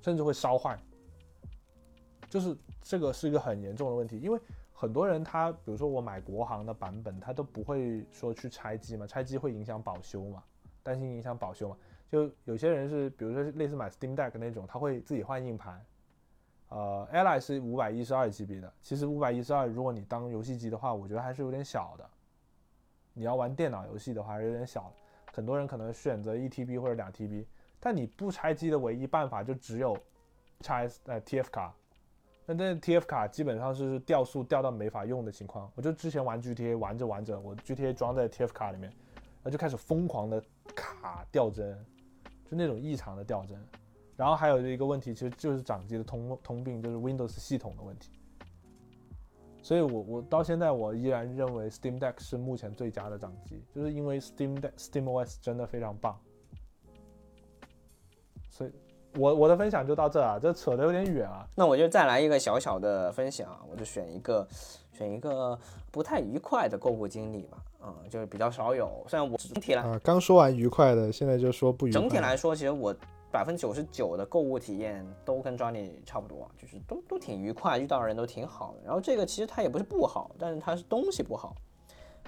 [0.00, 0.78] 甚至会烧坏。
[2.28, 4.40] 就是这个是一个很严重的问题，因为
[4.78, 10.44] 很多人他比如说我买国行的版本，他都不会说去拆机嘛，拆机会影响保修嘛，
[10.82, 11.76] 担心影响保修嘛。
[12.08, 15.82] 就有些人是比如说类似买 Steam Deck 那种，他会自己换硬盘。
[16.68, 22.04] 呃，Ally 是五百一十二 GB 的，其实五百一十二如果你当游戏机的话，我觉得还是有点小的。
[23.14, 24.92] 你要玩电脑游戏的话，还是有点小。
[25.32, 27.46] 很多人可能选择一 TB 或者两 TB，
[27.80, 29.96] 但你不拆机的唯一办法就只有
[30.60, 31.74] 拆呃 TF 卡。
[32.46, 35.70] 那那 TF 卡基本上是掉速掉到没法用的情况。
[35.74, 38.88] 我就之前玩 GTA 玩着玩着，我 GTA 装在 TF 卡里面，
[39.18, 40.42] 然后就开始疯狂的
[40.74, 41.76] 卡掉帧，
[42.48, 43.58] 就那种异常的掉帧。
[44.16, 48.12] 然后还有一个问题，其实就是掌机的通通病，就是 Windows 系统的问题。
[49.60, 56.16] 所以我我到现在我依然认为 Steam Deck 是目前最佳的掌机，就是因为 Steam Deck Steam OS 真的非常棒。
[59.16, 61.46] 我我的分享就到这啊，这扯得有点远啊。
[61.54, 64.46] 那我就再来一个小小的分享啊，我就选一个
[64.92, 65.58] 选一个
[65.90, 69.04] 不太愉快的购物经历吧，嗯，就是比较少有。
[69.08, 72.00] 虽然我整体来啊，刚说完愉快的，现在就说不愉快。
[72.00, 72.94] 整体来说，其实我
[73.30, 78.84] 百分之九十九的购物体验都跟 Johnny 差不多，就是都都挺愉快，遇到的人都挺好的。
[78.84, 81.54] 然后这个其实它也不是不好，但是它是东西不好。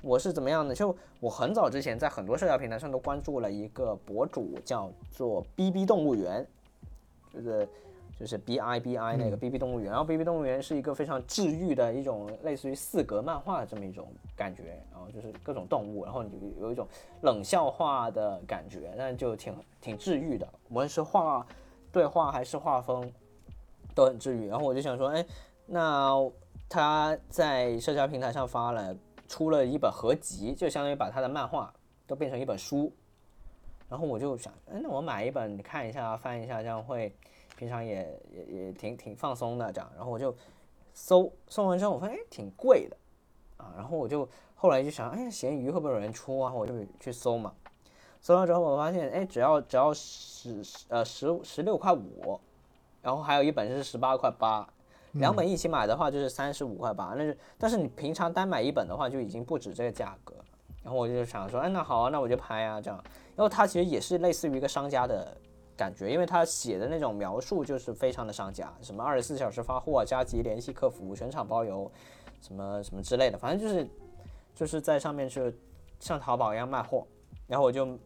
[0.00, 0.74] 我是怎么样的？
[0.74, 6.46] 就我很早之前在很多社交平台上都关注了一个博主，叫做 B B 动物园，
[7.32, 7.68] 就是
[8.18, 9.90] 就是 B I B I 那个 B B 动物园。
[9.90, 16.86] 然后 B B 动物园是一个非常治愈的一种类似于四格漫画的这么一种感觉，然后就是各种动物，然后你就有一种
[17.22, 21.46] 冷笑话的感觉，但就挺挺治愈的，无论是画
[21.92, 23.10] 对话还是画风
[23.94, 24.48] 都很治愈。
[24.48, 25.24] 然后我就想说，哎，
[25.66, 26.12] 那
[26.68, 28.94] 他在社交平台上发了
[29.28, 31.72] 出了一本合集，就相当于把他的漫画
[32.06, 32.92] 都变成一本书。
[33.88, 37.12] 然后我就想，哎，那我买一本你看一下，翻一下，这样会
[37.56, 39.90] 平常也也也挺挺放松的这样。
[39.96, 40.34] 然后我就
[40.92, 42.96] 搜搜完之后，我发现哎挺贵的
[43.56, 43.72] 啊。
[43.76, 46.52] 然后我就后来就想，哎，闲鱼会不会有人出啊？
[46.52, 47.54] 我就去搜嘛。
[48.20, 52.38] 搜了之后，我发现，哎，只要只要十呃十十六块五，
[53.00, 54.68] 然后还有一本是十八块八，
[55.12, 60.44] 两本一起买的话就是三十五块八，那是但是你平常单买一本的话就已经不止这个价格了。
[60.82, 63.02] 然后我就想说，哎，那好啊，那我就拍啊，这样。
[63.38, 65.36] 然后它其实也是类似于一个商家的
[65.76, 71.88] 感觉，因为他写的那种描述就是非常的商家，什么二十四小时发货、加急联系客服、全场包邮，
[72.42, 73.88] 什么什么之类的，反正就是
[74.56, 75.56] 就是在上面是
[76.00, 77.06] 像淘宝一样卖货。
[77.46, 77.96] 然后我就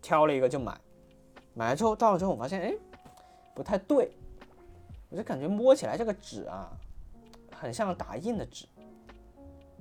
[0.00, 0.74] 挑了一个就买，
[1.52, 2.74] 买了之后到了之后我发现，哎，
[3.54, 4.10] 不太对，
[5.10, 6.72] 我就感觉摸起来这个纸啊，
[7.54, 8.66] 很像打印的纸。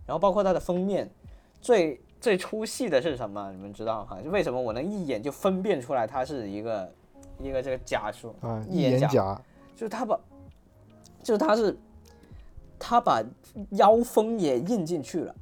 [0.05, 1.09] 然后包括它的封面，
[1.61, 3.51] 最最出戏的是什么？
[3.51, 4.21] 你们知道哈？
[4.21, 6.91] 就为什么我能一眼就分辨出来它是一个
[7.39, 8.35] 一个这个假书？
[8.41, 9.41] 啊，一眼假
[9.75, 10.19] 就是他把，
[11.23, 11.77] 就是他是
[12.77, 13.23] 他把
[13.71, 15.35] 腰封也印进去了。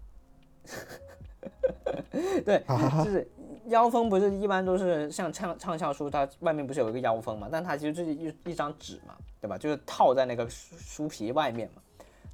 [2.45, 2.63] 对，
[3.03, 3.27] 就是
[3.67, 7.49] 腰封不是一般都是像畅畅销书，它外面不是有一个腰封嘛？
[7.51, 9.57] 但它其实就是一一张纸嘛，对吧？
[9.57, 11.81] 就是套在那个书书皮外面嘛。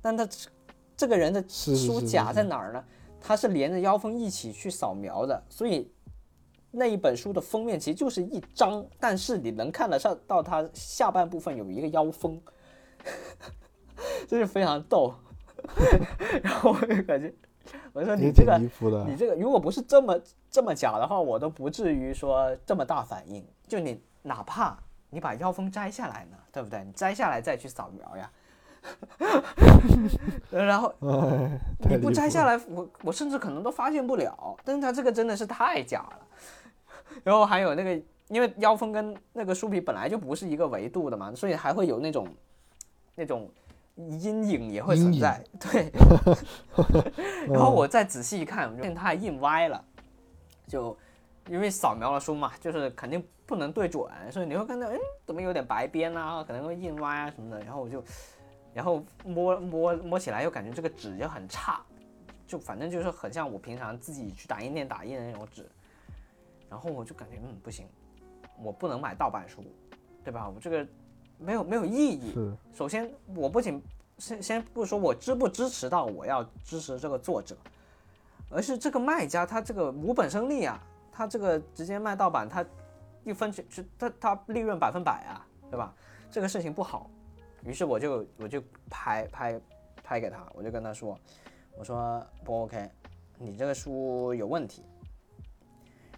[0.02, 0.50] 但他这
[0.98, 2.84] 这个人的书假在哪儿呢？
[3.26, 5.90] 它是连着腰封一起去扫描的，所以
[6.72, 12.42] 那一本书的封面其实就是一张，但是你能看得上到它下半部分有一个腰封，
[14.28, 15.14] 这就非常逗。
[16.44, 17.34] 然后我就感觉，
[17.94, 18.60] 我说你这个。
[19.08, 20.20] 你这个如果不是这么
[20.52, 23.48] 这么假的话，我都不至于说这么大反应。
[23.66, 24.78] 就你哪怕
[25.10, 26.84] 你把腰封摘下来呢，对不对？
[26.84, 28.30] 你摘下来再去扫描呀。
[30.52, 31.60] 然后哎，
[31.90, 34.56] 你不摘下来，我我甚至可能都发现不了。
[34.64, 36.20] 但是它这个真的是太假了。
[37.24, 42.28] 然后还有那个，因为腰封跟那个书皮本来就不是一个维度的嘛，所以还会有那种
[43.16, 43.50] 那种
[43.96, 45.44] 阴影也会存在。
[45.60, 45.92] 对。
[47.48, 49.84] 然后我再仔细一看，我就发现它还印歪了，
[50.68, 50.98] 就
[51.48, 57.62] 因为扫描了书嘛，就是肯定不能对准，所以你会看到，嗯，怎么有点白边啊，可能会印歪啊什么的。
[57.64, 58.04] 然后我就，
[58.74, 61.82] 然后摸摸摸起来又感觉这个纸就很差，
[62.48, 65.70] 就反正就是很像我平常自己去打印店打印的那种纸。
[66.70, 67.86] 然后我就感觉，嗯，不行，
[68.60, 69.64] 我不能买盗版书，
[70.24, 70.50] 对吧？
[70.50, 70.88] 我这个
[71.38, 72.34] 没有没有意义。
[72.34, 73.80] 是首先，我不仅
[74.18, 77.56] 先先不说我支不支持到我要支持这个作者，
[78.50, 82.66] 而是这个卖家他这个无本生利啊，他这个直接卖盗版，他
[83.24, 85.94] 一分钱就他他利润百分百啊，对吧？
[86.32, 87.08] 这个事情不好。
[87.66, 89.62] 于是我就我就拍拍
[90.04, 91.18] 拍给他，我就跟他说，
[91.78, 92.90] 我说不 OK，
[93.38, 94.84] 你这个书有问题。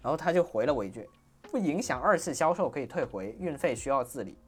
[0.02, 1.08] 然后他就回了我一句，
[1.42, 4.38] 不影响二次销售可以退回，运费需要自理。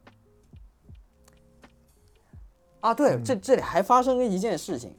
[2.79, 4.95] 啊，对，这这里还发生了一件事情，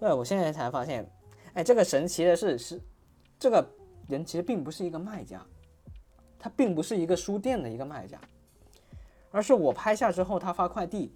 [0.00, 1.08] 对我现在才发现，
[1.54, 2.80] 哎，这个神奇的是是，
[3.38, 3.64] 这个
[4.08, 5.40] 人其实并不是一个卖家，
[6.36, 8.20] 他并不是一个书店的一个卖家，
[9.36, 11.12] 而是我拍下之后他发快递，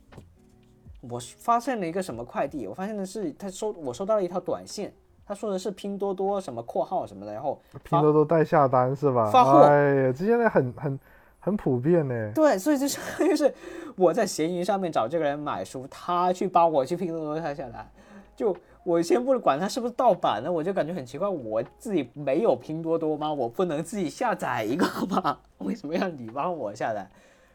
[1.01, 2.67] 我发现了一个什么快递？
[2.67, 4.93] 我发现的是他收我收到了一条短信，
[5.25, 9.31] 他说的是拼多多什么括号什么的，然后拼多多代下单是吧？
[9.31, 11.01] 发货哎呀，这现在很很
[11.39, 12.33] 很普遍呢。
[12.35, 13.51] 对，所以就相当于是
[13.97, 17.91] 我在闲鱼上面找这个人买书，他去帮我去拼多多下下单。
[18.37, 18.55] 就
[18.85, 23.33] 我先不管他是不是盗版的，我就感觉很奇怪，我自己没有拼多多吗？
[23.33, 25.39] 我不能自己下载一个吗？
[25.59, 27.09] 为什么要你帮我下载？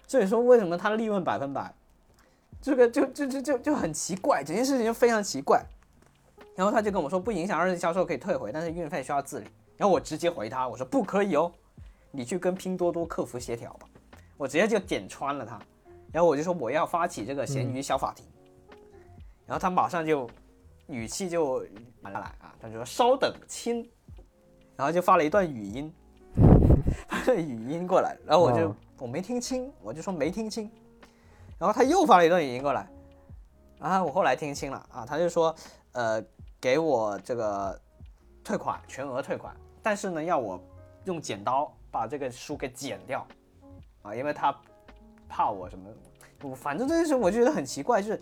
[0.08, 1.74] 所以说为什么他利润百分百？
[2.62, 5.64] 这个就就就就就很奇怪，整件事情就非常奇怪。
[6.56, 9.48] 然后他就跟我说不影响二次销售可以退回，但是运费需要自理。
[9.78, 11.52] 然后我直接回他，我说不可以哦，
[12.12, 13.88] 你去跟拼多多客服协调吧。
[14.38, 15.60] 我直接就点穿了他，
[16.12, 18.26] 然后我就说我要发起这个闲鱼小法庭，
[19.46, 20.30] 然后他马上就
[20.88, 21.62] 语气就
[22.02, 23.90] 来来啊，他就说稍等亲，
[24.76, 25.94] 然后就发了一段语音，
[27.08, 30.72] 发了语音过来，然后我就、哦我没听清，我就说没听清，
[31.60, 32.88] 然后他又发了一段语音过来，
[33.80, 35.54] 啊，我后来听清了啊，他就说
[35.92, 36.24] 呃
[36.62, 37.78] 给我这个
[38.42, 40.58] 退款全额退款，但是呢要我
[41.04, 43.28] 用剪刀把这个书给剪掉。
[44.02, 44.56] 啊，因为他
[45.28, 45.90] 怕我什么，
[46.44, 48.22] 我反正这件事我就觉得很奇怪，就是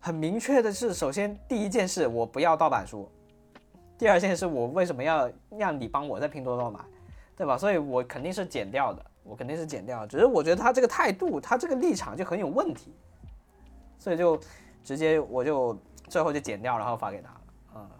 [0.00, 3.08] 很明确的是，首先第一件事我不要盗版书，
[3.96, 6.80] 第二件事我为什么要让你帮我在拼多多买，
[7.36, 7.58] 对吧？
[7.58, 12.94] 所以我肯定是剪掉的，我肯定是剪掉的，只是我觉得他这个态度，他这个立场就很有问题，
[13.98, 14.38] 所以就
[14.82, 15.76] 直接我就
[16.08, 17.40] 最后就剪掉，然后发给他了，
[17.76, 17.90] 嗯，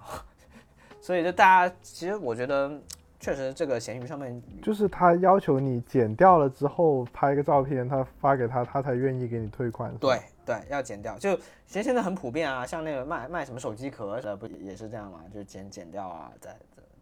[1.00, 2.70] 所以就大家其实我觉得
[3.18, 9.96] 确实这个闲鱼上面就是他要求你剪掉了之后拍个照片，他发给他，他才愿意给你退款。
[9.96, 11.18] 对，对，要剪掉。
[11.18, 11.34] 就
[11.66, 15.20] 其实现在很普遍啊，像那个卖卖什么手机壳的，不也是这样嘛？
[15.32, 16.54] 就剪剪掉啊，再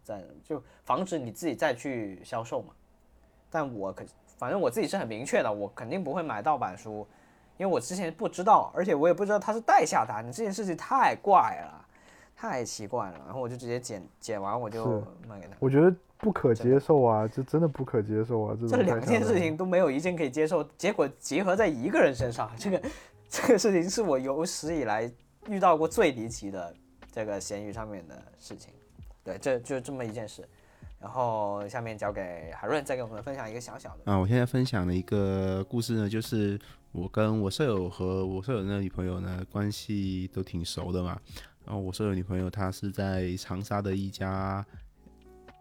[0.03, 2.75] 再再就防止你自己再去销售嘛。
[3.51, 4.05] 但我可
[4.39, 7.07] 反正我自己是很明确的，我肯定不会买盗版书，
[7.59, 11.87] 因因为我之前不知道，而且我也不知道它是代下单，这件事情太怪了，
[12.35, 13.21] 太奇怪了。
[13.25, 15.55] 然后我就直接剪剪完我就卖给他。
[15.61, 18.57] 我觉得不可接受啊，这真的不可接受啊！
[18.61, 22.83] 这这两件事情都没有一件可以接受，结果结合在一个人身上，这个
[23.31, 25.09] 这个事情是我有史以来
[25.47, 26.75] 遇到过最离奇的
[27.13, 28.75] 这个闲鱼上面的事情。
[29.25, 30.49] 对，这就这么一件事。
[31.01, 34.13] 然后下面交给海润，再给我们分享一个小小的。
[34.13, 36.57] 啊，我现在分享的一个故事呢，就是
[36.93, 41.21] 我跟我舍友和我舍友那个女朋友呢，关系都挺熟的嘛。
[41.65, 44.65] 然后我舍友女朋友她是在长沙的一家，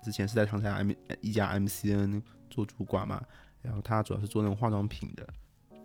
[0.04, 0.92] 之前是在长沙 M
[1.22, 3.24] 一家 MCN 做主管嘛，
[3.64, 5.28] 然后她主要是做那种化妆品的，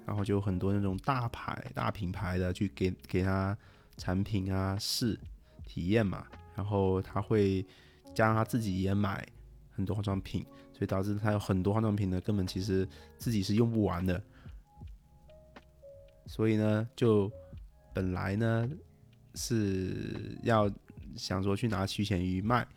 [0.05, 3.57] 然后就很多那种大牌大品牌的去给给她
[3.97, 5.19] 产品啊试
[5.65, 6.27] 体验嘛，
[6.57, 7.65] 然后他会
[8.15, 9.25] 加上他自己也买
[9.71, 10.45] 很多化妆品。
[10.73, 12.87] 所以导致他有很多化妆品呢，根本其实
[13.17, 14.23] 自己是用不完的。
[16.27, 17.33] 所以呢，就
[17.95, 18.69] 本来呢
[19.37, 20.71] 是要
[21.17, 22.69] 想说去拿去闲鱼卖，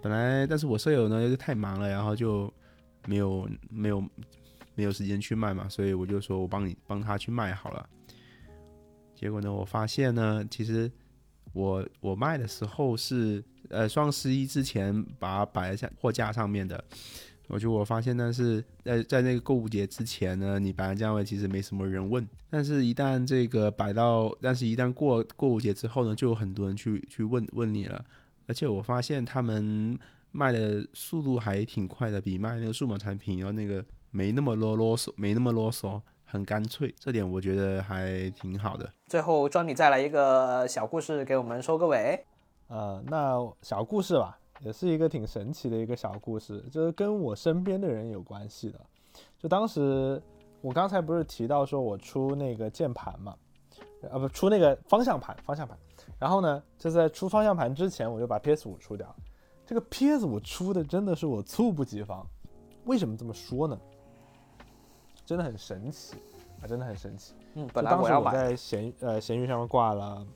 [0.00, 2.54] 本来但是我舍友呢又太忙了，然后就
[3.08, 4.00] 没有没有
[4.76, 7.88] 没有时间去卖嘛，所以我就说我帮你帮他去卖好了。
[9.16, 10.88] 结果呢，我发现呢，其实
[11.52, 16.82] 我我卖的时候是呃双十一之前把它摆在货架上面的。
[17.48, 28.04] 我就我发现，但是在在那个购物节之前呢，你摆在价位其实没什么人问，但是一旦这个摆到，但是一旦过购物节之后呢，就有很多人去去问问你了，
[28.46, 29.98] 而且我发现他们
[30.30, 36.00] 卖的速度还挺快的，比卖那个数码产品要那个没那么啰啰嗦，没那么啰嗦，
[36.30, 38.88] 很干脆，这点我觉得还挺好的。
[39.08, 42.24] 最后，庄你再来一个小故事给我们收个尾。
[42.68, 48.80] 呃，那小故事吧，也是一个挺神奇的一个小故事，就是跟我身边的人有关系的。
[49.36, 50.22] 就当时
[50.60, 53.34] 我刚才不是提到说我出那个键盘嘛，
[54.08, 55.76] 啊不出那个方向盘，方向盘。
[56.16, 59.12] 然后呢，就在出方向盘之前，我就把 PS 五出掉。
[59.66, 62.24] 这个 PS 五出的真的是我猝不及防。
[62.84, 63.76] 为什么这么说呢？
[65.30, 66.16] 真的很神奇
[66.60, 67.34] 啊，真的很神奇。
[67.54, 70.26] 嗯，本来我我要买，在闲呃闲鱼上面挂了，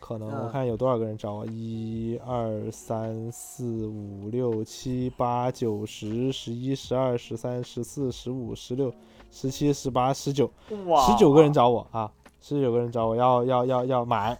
[0.00, 0.50] 可能我嗯。
[0.50, 8.92] 看有多少个人找我，一二三四五六七八九十十一十二十三十四十五十六
[9.30, 10.50] 十七十八十九
[10.88, 14.38] 哇，十九个人找我啊，十九个人找我要要要要买，啊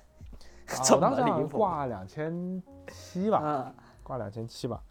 [0.91, 4.83] 我当时好像么离谱挂两千七吧，嗯，挂两千七吧，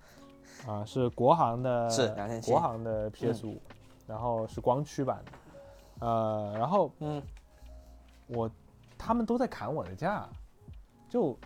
[0.65, 3.61] 啊，是国行的，是2700国行的 PS 五、
[4.09, 7.21] 然后是光驱版的，呃，然后嗯，
[8.25, 8.49] 我
[8.97, 10.27] 他们都在砍我的价，
[11.07, 11.37] 就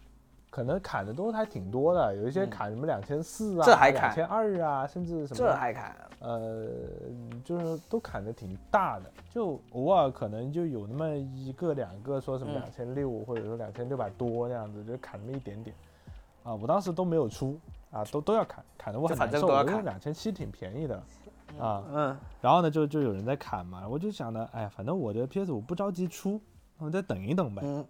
[0.49, 2.49] 可能砍的都还挺多的，有一些嗯。
[2.49, 4.01] 砍什么两千四啊，这还砍。
[4.01, 6.70] 两砍千二啊，甚至什么这还砍，呃，
[7.43, 12.55] 就是都砍的挺大的，就偶尔可能就有那么一个两个说什么嗯。
[12.55, 15.76] 两千六或者说两千六百多那样子，就砍那么一点点，
[16.43, 17.59] 啊，我当时都没有出
[17.91, 19.74] 啊，都都要砍，砍的我反很难受，正都要砍。
[19.74, 21.03] 我觉得两千七挺便宜的
[21.60, 22.18] 啊，嗯。
[22.41, 26.39] 然后呢就就有人在砍嘛，我就想呢，哎，反正我的 PS 五不着急出，
[26.78, 27.86] 我再等一等呗，嗯。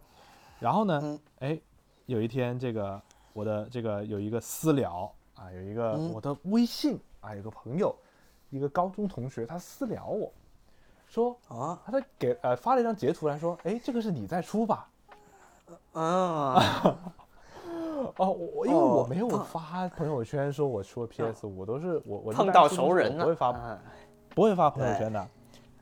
[0.59, 1.19] 然后呢，嗯。
[1.39, 1.61] 哎，
[2.05, 3.01] 有一天这个
[3.33, 6.11] 我的这个有一个私聊啊，有一个嗯。
[6.13, 7.95] 我的微信啊，有个朋友，
[8.49, 10.31] 一个高中同学，他私聊我
[11.07, 11.81] 说，啊。
[11.85, 14.89] 他在给呃发了一张截图来说，哎，这个是你在出吧？
[15.93, 16.55] 嗯，
[18.17, 23.79] 哦，我我因为我哦没有发朋友圈说我出了 PS 五，我都是我我碰到熟人了，不会发嗯。
[24.35, 25.27] 不会发朋友圈的，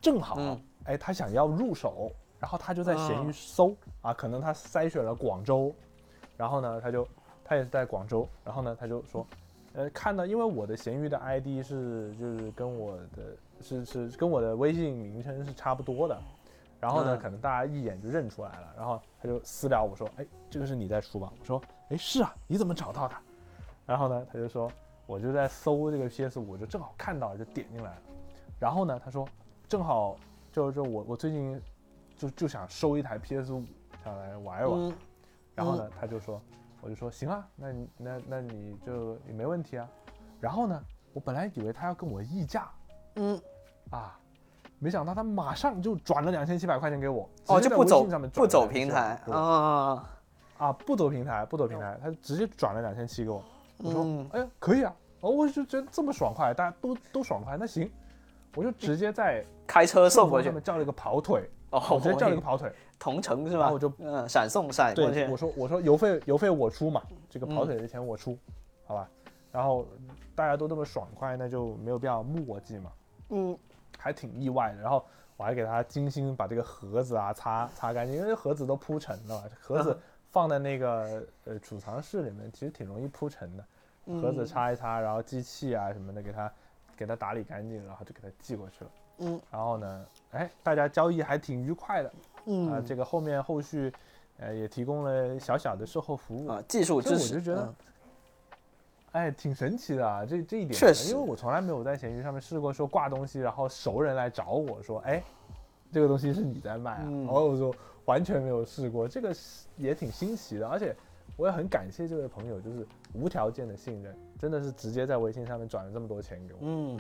[0.02, 0.62] 正好嗯。
[0.86, 3.34] 哎他想要入手，然后他就在闲鱼嗯。
[3.34, 5.74] 搜啊，可能他筛选了广州，
[6.38, 7.08] 然后呢他就
[7.44, 9.26] 他也是在广州，然后呢他就说，
[9.74, 16.18] 呃看到因为我的闲鱼的 ID 是就是跟我的是是跟我的微信名称是差不多的，
[16.80, 17.20] 然后呢嗯。
[17.20, 21.32] 可能大家一眼就认出来了，然后他就私聊我说，哎这个是你在出吧？
[21.40, 21.62] 我说，
[21.92, 23.16] 哎是啊，你怎么找到的？
[23.86, 24.72] 然后呢他就说
[25.06, 28.02] 我就在搜这个 PS 五，就正好看到就点进来了。
[28.60, 29.28] 然后呢，他说
[29.68, 30.16] 正好
[30.52, 31.62] 就就我我最近
[32.18, 33.66] 就就想收一台 PS 五，
[34.04, 34.80] 想来玩一玩。
[34.80, 34.94] 嗯
[35.54, 36.42] 然后呢，他就说，
[36.80, 39.88] 我就说行啊，那你那那你就也没问题啊。
[40.40, 40.82] 然后呢，
[41.12, 42.72] 我本来以为他要跟我议价
[43.16, 43.40] 嗯，
[43.90, 44.18] 啊，
[44.80, 47.30] 没想到他马上就转了两千七百块钱给我。
[47.48, 50.10] 哦，就不走上面不走平台啊，
[50.62, 53.44] 啊，不走平台，不走平台，他直接转了两千七给我。
[53.80, 57.92] 我说，嗯哎呀，可以啊，哦，我就觉得这么爽快，大家都都爽快，那行，
[58.54, 63.62] 我就直接在开车送过去叫了一个跑腿，哦，我直接叫了一个跑腿， 同城是吧？
[63.62, 68.38] 然后我就嗯闪送闪过去对，我，说我说邮费邮费我出嘛，这个跑嗯腿的钱我出，
[68.86, 69.10] 好吧？
[69.52, 69.88] 然后
[70.36, 72.92] 大家都这么爽快，那就没有必要磨叽嘛，
[73.30, 73.58] 嗯
[73.98, 74.82] 还挺意外的。
[74.82, 75.04] 然后
[75.38, 80.00] 我还给他精心把这个盒子啊擦擦干净，因为盒子都铺尘了嘛，盒子
[80.32, 83.64] 放在那个呃储藏室里面，其实挺容易铺陈的。
[84.20, 86.52] 盒子擦一擦，然后机器啊什么的给它
[86.98, 88.92] 给它打理干净，然后就给它寄过去了。
[89.20, 92.12] 嗯，然后呢，哎，大家交易还挺愉快的。
[92.46, 93.94] 嗯啊，这个后面后续，
[94.40, 96.48] 呃，也提供了小小的售后服务。
[96.48, 97.76] 啊，技术这支持，我就觉得嗯
[99.12, 105.22] 哎，挺神奇的啊，这这一点，确实因为我从来没有在闲鱼上面试过说挂东西，然后熟人来找我说，哎，
[105.92, 107.04] 这个东西是你在卖啊？
[107.06, 107.76] 嗯然后我说
[108.06, 109.34] 完全没有试过，这个
[109.78, 110.96] 也挺新奇的，而且
[111.38, 116.60] 我也很感谢这位朋友，就是无条件的信任，真的是直接在微信上面转了这么多钱给我。
[116.62, 116.98] 嗯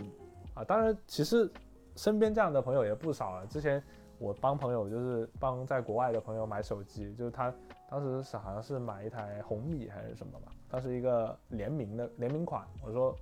[0.54, 1.49] 啊，当然，其实
[1.95, 3.45] 身边这样的朋友也不少了。
[3.47, 3.82] 之前
[4.20, 7.54] 我帮朋友，就是帮在国外的朋友买手机，就是他
[7.89, 12.66] 当时是好像是买一台红米还是什么吧，当时一个联名的联名款。
[12.84, 13.16] 我说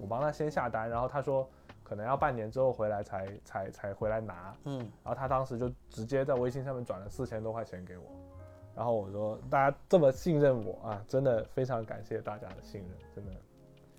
[0.00, 1.48] 我帮他先下单，然后他说
[1.86, 8.04] 可能要半年之后回来才才才回来拿，嗯然后他当时就直接在微信上面转了四千多块钱给我。
[8.74, 13.30] 然后我说大家这么信任我啊，真的非常感谢大家的信任，真的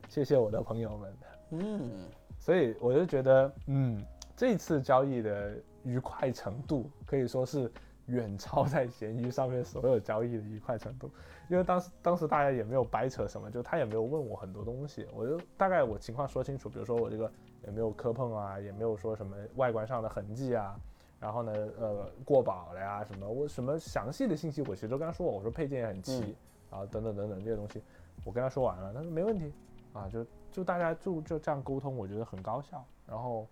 [0.10, 1.14] 谢谢我的朋友们。
[1.52, 1.92] 嗯
[2.38, 4.04] 所以我就觉得，嗯，
[4.36, 7.72] 这次交易的愉快程度可以说是
[8.06, 11.10] 远超在闲鱼上面所有交易的愉快程度，
[11.50, 17.32] 因为当时当时大家也没有掰扯什么，就他也没有问我很多东西，我就大概我情况说清楚，比如说我这个
[17.68, 20.80] 也没有磕碰啊，也没有说什么外观上的痕迹啊，
[21.20, 26.36] 然后呢，呃，过保了呀什么，我什么详细的信息我其实都跟他说，我说配件也很齐，
[26.72, 27.84] 嗯啊等等等等这些东西，
[28.24, 29.52] 我跟他说完了，他说没问题，
[29.92, 32.82] 啊就就大家就就这样沟通，我觉得很高效。
[33.06, 33.46] 然后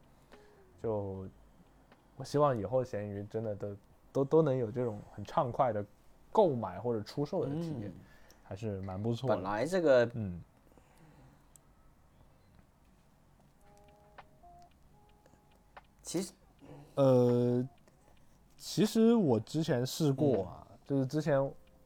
[0.82, 1.28] 就
[2.16, 3.76] 我希望以后闲鱼真的都
[4.14, 5.86] 都都能有这种很畅快的
[6.32, 7.94] 购买或者出售的体验，嗯，
[8.44, 9.44] 还是蛮不错的本。
[9.44, 10.42] 来这个嗯，
[16.06, 16.32] 其实
[16.94, 17.68] 呃，
[18.56, 21.38] 其实我之前试过啊，就是之前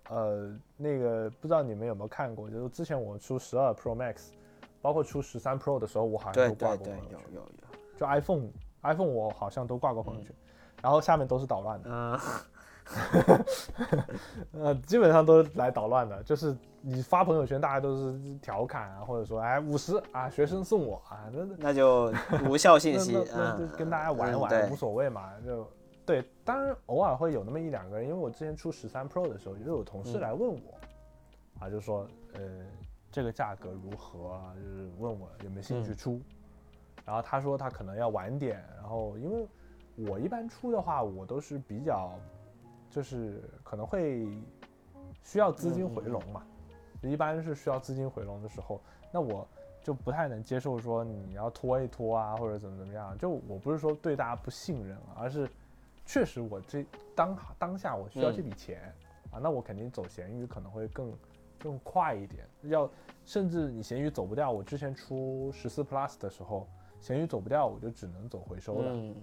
[0.09, 4.27] 呃那个不知道你们有没有看过，就是之前我出十二 Pro Max，
[4.81, 7.11] 包括出十三 Pro 的时候，我好像都挂过朋友圈。
[7.11, 7.51] 有有有，
[7.97, 8.49] 就 iPhone
[8.83, 10.35] iPhone 我好像都挂过朋友圈，
[10.81, 12.19] 然后下面都是捣乱的，嗯
[14.53, 22.13] 呃，基本上都是来捣乱的，就是你发朋友圈，大家都是调侃啊，或者说哎五十啊，学生送我啊，那那那就
[22.47, 25.67] 无效信息 那，那嗯就，跟大家玩一玩，嗯无所谓嘛，就
[26.05, 26.23] 对。
[26.43, 30.79] 当然偶尔会有那么一两个人，因为我之前出十三 Pro 的时候，就有同事嗯来问我，
[31.59, 32.41] 啊，就说呃
[33.11, 36.21] 这个价格如何啊，就是问我有没有兴趣嗯出。
[37.05, 39.47] 然后他说他可能要晚点，然后因为
[40.07, 42.11] 我一般出的话，我都是比较
[42.89, 44.27] 就是可能会
[45.23, 46.43] 需要资金回笼嘛，
[47.01, 48.81] 一般是需要资金回笼的时候，
[49.11, 49.47] 那我
[49.83, 53.17] 就不太能接受说你要拖一拖啊，或者怎么怎么样。
[53.17, 55.49] 就我不是说对大家不信任啊，而是
[56.05, 56.85] 确实我这
[57.15, 58.93] 当当下我需要这笔钱、
[59.31, 61.13] 啊，那我肯定走闲鱼可能会更
[61.57, 62.47] 更快一点。
[62.63, 62.89] 要
[63.23, 66.67] 甚至你闲鱼走不掉，我之前出十四 Plus 的时候，
[66.99, 68.91] 闲鱼走不掉，我就只能走回收了。
[68.93, 69.15] 嗯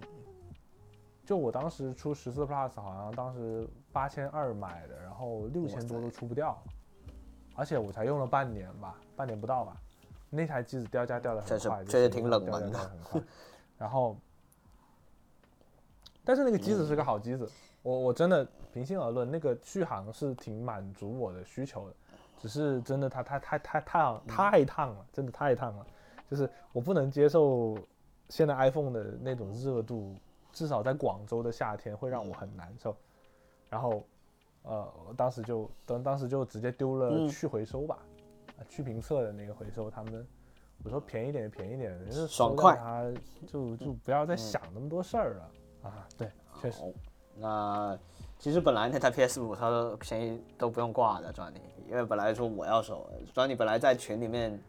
[1.27, 6.57] 就我当时出十四 Plus，好像当时八千二买的，然后六千多都出不掉，
[7.53, 9.75] 而且我才用了半年吧，半年不到吧，
[10.29, 12.89] 那台机子掉价掉的很快，就这是是掉价挺冷门的
[13.77, 14.15] 然后，
[16.23, 17.45] 但是那个机子是个好机子，
[17.81, 21.95] 我我真的平心而论，那个续航是挺满足我的需求的，
[22.39, 25.85] 只是真的它太太太烫太烫了，真的太烫了，
[26.31, 27.77] 就是我不能接受
[28.29, 30.15] 现在 iPhone 的那种热度，
[30.57, 32.97] 至少在广州的夏天会让我很难受。
[33.69, 34.03] 然后，
[34.63, 37.29] 呃，我当时就当当时就直接丢了嗯。
[37.29, 37.99] 去回收吧，
[38.57, 40.25] 啊去评测的那个回收，他们
[40.83, 42.75] 我说便宜点便宜点，就是爽快。
[42.75, 43.03] 他
[43.45, 45.51] 就就不要再想那么多事儿了。
[45.83, 46.07] 啊。
[46.17, 46.27] 对，
[46.59, 46.81] 确实，
[47.35, 47.95] 那
[48.39, 54.59] 其实本来那台 PS 五它都便宜都不用挂的，专利，因为本来说我要收，专利本来在群里面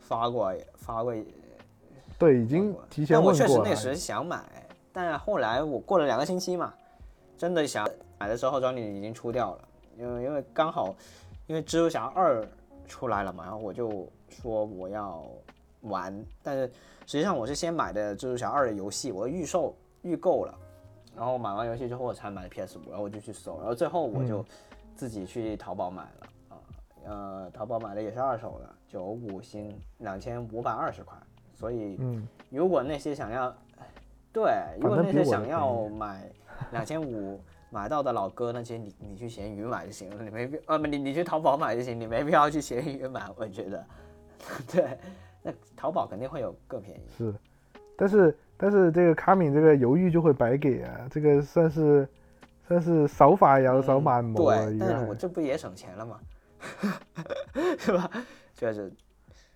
[0.00, 1.14] 发过发过，
[2.18, 3.64] 对，已经提前但我问过了。
[3.64, 4.61] 确实那时想买，
[4.92, 6.72] 但后来我过了两个星期嘛，
[7.38, 7.88] 真的想
[8.18, 10.94] 买的时候专利已经出掉了，因为因为刚好
[11.46, 12.46] 因为蜘蛛侠二
[12.86, 15.24] 出来了嘛，然后我就说我要
[15.82, 16.66] 玩，但是
[17.06, 20.54] 实际上我是先买的蜘蛛侠二的游戏，我预售预购了，
[21.16, 24.44] 然后买完游戏之后我才买的 PS 五，然后我就去搜，然后最后我就
[24.94, 26.28] 自己去淘宝买了。
[26.50, 26.54] 啊，
[27.04, 31.16] 呃，淘宝买的也是二手的，九五新，两千五百二十块，
[31.54, 33.52] 所以嗯，如果那些想要，
[34.32, 36.30] 对，如果那些想要买
[36.70, 37.40] 两千五
[37.70, 43.86] 买到的老哥，那些你你去闲鱼买就行了，你没必呃不你你去淘宝买就行，你没必要去闲鱼买，我觉得，
[44.70, 44.98] 对，
[45.42, 47.34] 那淘宝肯定会有更便宜，是，
[47.96, 52.08] 但是但是这个卡敏这个犹豫就会白给啊，这个算是
[52.68, 56.20] 算是扫法也要扫满谋了，对，但是我这不也省钱了吗？
[57.78, 58.10] 是吧？
[58.54, 58.92] 确实，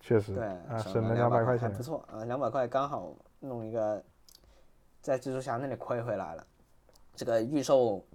[0.01, 4.03] 确实对，啊，省省了两两百块钱还不，错啊，两百块刚好弄一个，
[5.07, 6.45] 在蜘蛛侠那里亏回来了。
[7.15, 8.05] 这个预售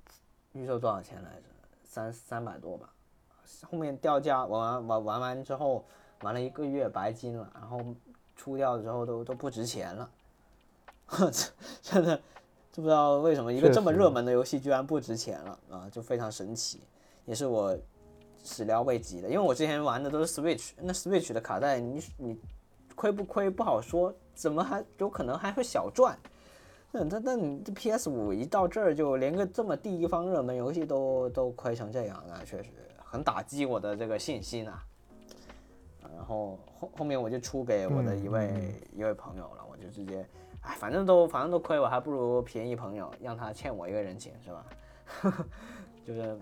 [0.52, 1.44] 预售多少钱来着？
[1.84, 2.92] 三三百多吧。
[3.62, 5.86] 后面掉价玩完玩玩完之后，
[6.20, 7.82] 玩了一个月白金了，然后
[8.36, 10.10] 出掉之后都都不值钱了。
[11.80, 12.14] 真的，
[12.70, 16.82] 就不知道为什么一个这么热门的游戏居然不值钱了啊，就非常神奇，
[17.24, 17.74] 也是我
[18.44, 19.28] 始料未及的。
[19.30, 22.38] 因为我之前玩的都是 Switch，那 Switch 的卡带你你
[22.94, 26.18] 亏不亏不好说，怎么还有可能还会小赚？
[26.92, 32.68] 那那那你这 PS 五一到这儿就连个这么第一方热门游戏都都亏成这样，那确实
[33.02, 34.84] 很打击我的这个信心啊。
[36.14, 40.24] 然后后后面我就出给我的一位、一位朋友了，我就直接，
[40.60, 44.66] 哎，反正都反正都亏，我还不如便宜朋友，让他欠我一个人情，是吧？
[46.04, 46.38] 就是，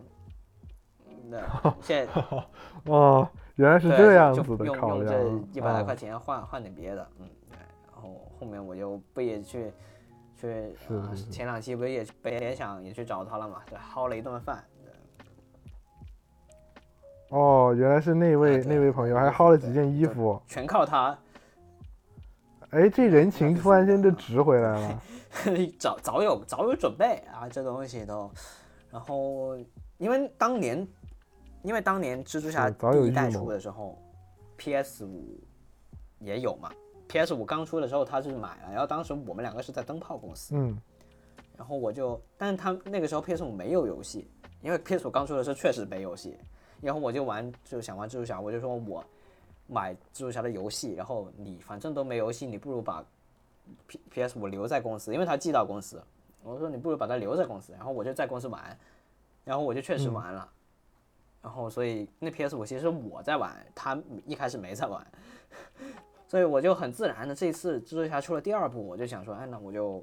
[1.28, 1.38] 那
[1.80, 2.24] 现在
[2.92, 7.58] 哦，原来是这样就子的用用，这一百来啊块钱换换点别的，嗯，对。
[7.92, 9.72] 然后后面我就不也去
[10.40, 14.64] 去前两期不是也去北联想也去找他了嘛，就，薅了一顿饭。
[17.28, 21.16] 哦，原来是那位啊那位朋友还薅了几件衣服，全靠他，
[22.70, 25.02] 哎，这人情突然间就值回来了，
[25.78, 28.30] 早早有早有准备啊，这东西都。
[28.90, 29.56] 然后
[29.98, 30.88] 因为当年，
[31.62, 33.96] 因为当年蜘蛛侠是早有第一代出的时候
[34.56, 35.38] ，PS 五
[36.18, 36.72] 也有嘛。
[37.10, 40.80] PS 五刚出的时候他是买了，然后当时我们两个是在灯泡公司，嗯，
[41.56, 44.30] 然后我就，但是他那个时候 PS 五没有游戏，
[44.62, 46.38] 因为 PS 五刚出的时候确实没游戏，
[46.80, 49.04] 然后我就玩，就想玩蜘蛛侠，我就说我
[49.66, 53.04] 买蜘蛛侠的游戏，然后你反正都没游戏，你不如把
[53.88, 56.00] P PS 五留在公司，因为他寄到公司，
[56.44, 58.78] 我说你不如把它留在公司，然后我就在公司玩，
[59.44, 60.48] 然后我就确实玩了，
[61.42, 65.04] 然后所以那 PS 五其实我在玩，他一开始没在玩，
[66.30, 70.00] 所以我就很自然的这次蜘蛛侠出了第二部，我就想说，哎，那我就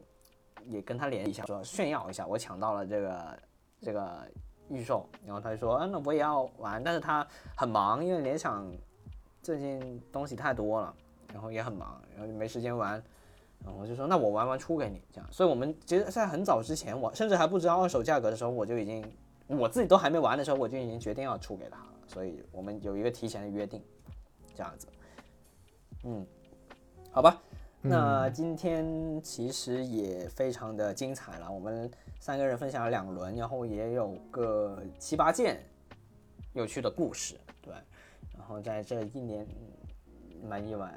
[0.65, 3.39] 也跟他连一下，说炫耀一下，我抢到了这个
[3.81, 4.27] 这个
[4.67, 7.25] 预售，然后他就说，嗯，那我也要玩，但是他
[7.55, 8.69] 很忙，因为联想
[9.41, 10.93] 最近东西太多了，
[11.31, 13.01] 然后也很忙，然后就没时间玩，
[13.63, 19.01] 然后我就说，那我玩完出给你，这样，所以我们其实在很早之前，我甚至还不知道二手价格的时候，我就已经
[19.47, 23.81] 我自己都还没玩的时候，我就已经决定要出给他了，所以我们有一个提前的约定，
[24.53, 24.89] 这样子，
[26.09, 26.25] 嗯，
[27.11, 27.37] 好吧。
[27.81, 35.61] 那今天其实也非常的精彩了，我们三个人分享了两轮，然后也有个七八件
[36.53, 37.73] 有趣的故事，对。
[38.37, 40.89] 然后在这一年，嗯蛮意外，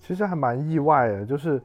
[0.00, 1.62] 其实还蛮意外的，就是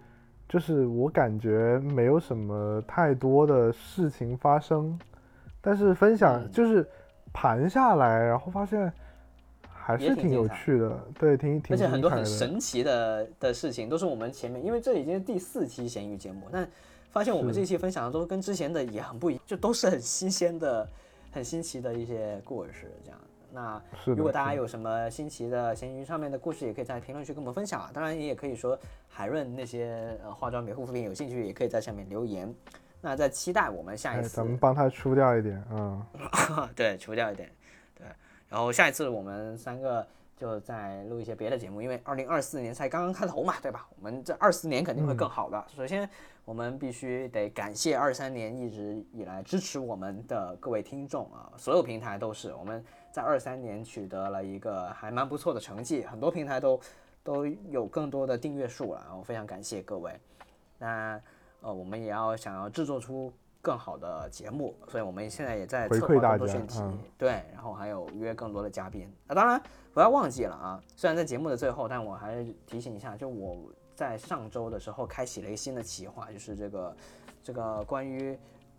[0.49, 4.99] 就是我感觉没有什么太多的事情发生，
[5.61, 6.85] 但是分享嗯就是
[7.31, 8.91] 盘下来，然后发现
[9.83, 12.25] 还是挺有趣的，对，挺挺而且很多很。
[12.25, 16.67] 神奇的的事情都是我们前面，因为这已经是第四期咸鱼节目，但
[17.11, 20.87] 发现我们是这期分享的都跟之前的也很不一，就都是很新鲜的、
[21.31, 23.19] 很新奇的一些故事，这样。
[23.51, 27.91] 那，如果大家有什么新奇的闲鱼上面的故事，也可以在评论区跟我们分享啊。
[27.93, 28.75] 当然，你也可以说
[29.07, 32.51] 海润那些呃化妆品、护肤品有兴趣，也可以在下面留言。
[32.99, 36.01] 那在期待我们下一哎，次，咱们帮他出掉一点，嗯，
[36.73, 37.53] 对，除掉一点，对。
[38.53, 40.05] 然后下一次我们三个
[40.37, 43.87] 就再录一些别的节目，因为二零二四年才刚刚开头嘛，对吧？
[43.97, 45.65] 我们这二四年肯定会更好的。
[45.75, 46.07] 首先，
[46.45, 56.79] 我们必须得感谢二三年一直以来支持我们的各位听众啊，所有平台都是我们在二三年取得了一个还蛮不错的成绩，很多平台都
[57.23, 60.13] 都有更多的订阅数了，然后非常感谢各位。
[60.77, 61.19] 那
[61.61, 63.33] 呃，我们也要想要制作出
[63.63, 66.99] 更好的节目，所以我们现在也在策划更多选题，嗯。
[67.17, 69.09] 对，然后还有约更多的嘉宾。
[69.27, 69.59] 啊，当然
[69.93, 76.97] 不要忘记了啊，虽然在节目的最后，但我还是提醒一下，就我在上周的时候开启了一个新的企划，就是这个
[77.41, 78.37] 这个关于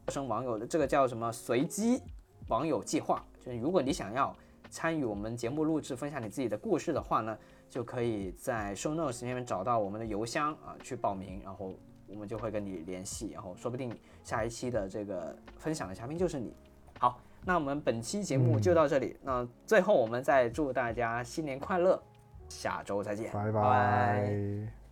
[0.08, 2.02] 生网友的这个叫什么随机
[2.48, 4.36] 网友计划，就是如果你想要
[4.68, 7.38] 参与我们节目录制，分享你自己的故事的话呢，
[7.70, 11.72] 就可以在 show notes 里面找到我们的邮箱啊，去报名，然后
[12.14, 16.54] 我们就会跟你联系，然后说不定下一期的这个分享的嘉宾就是你。
[16.98, 22.00] 好，那我们本期节目就到这里，那最后我们再祝大家新年快乐，
[22.48, 24.83] 下周再见，拜拜拜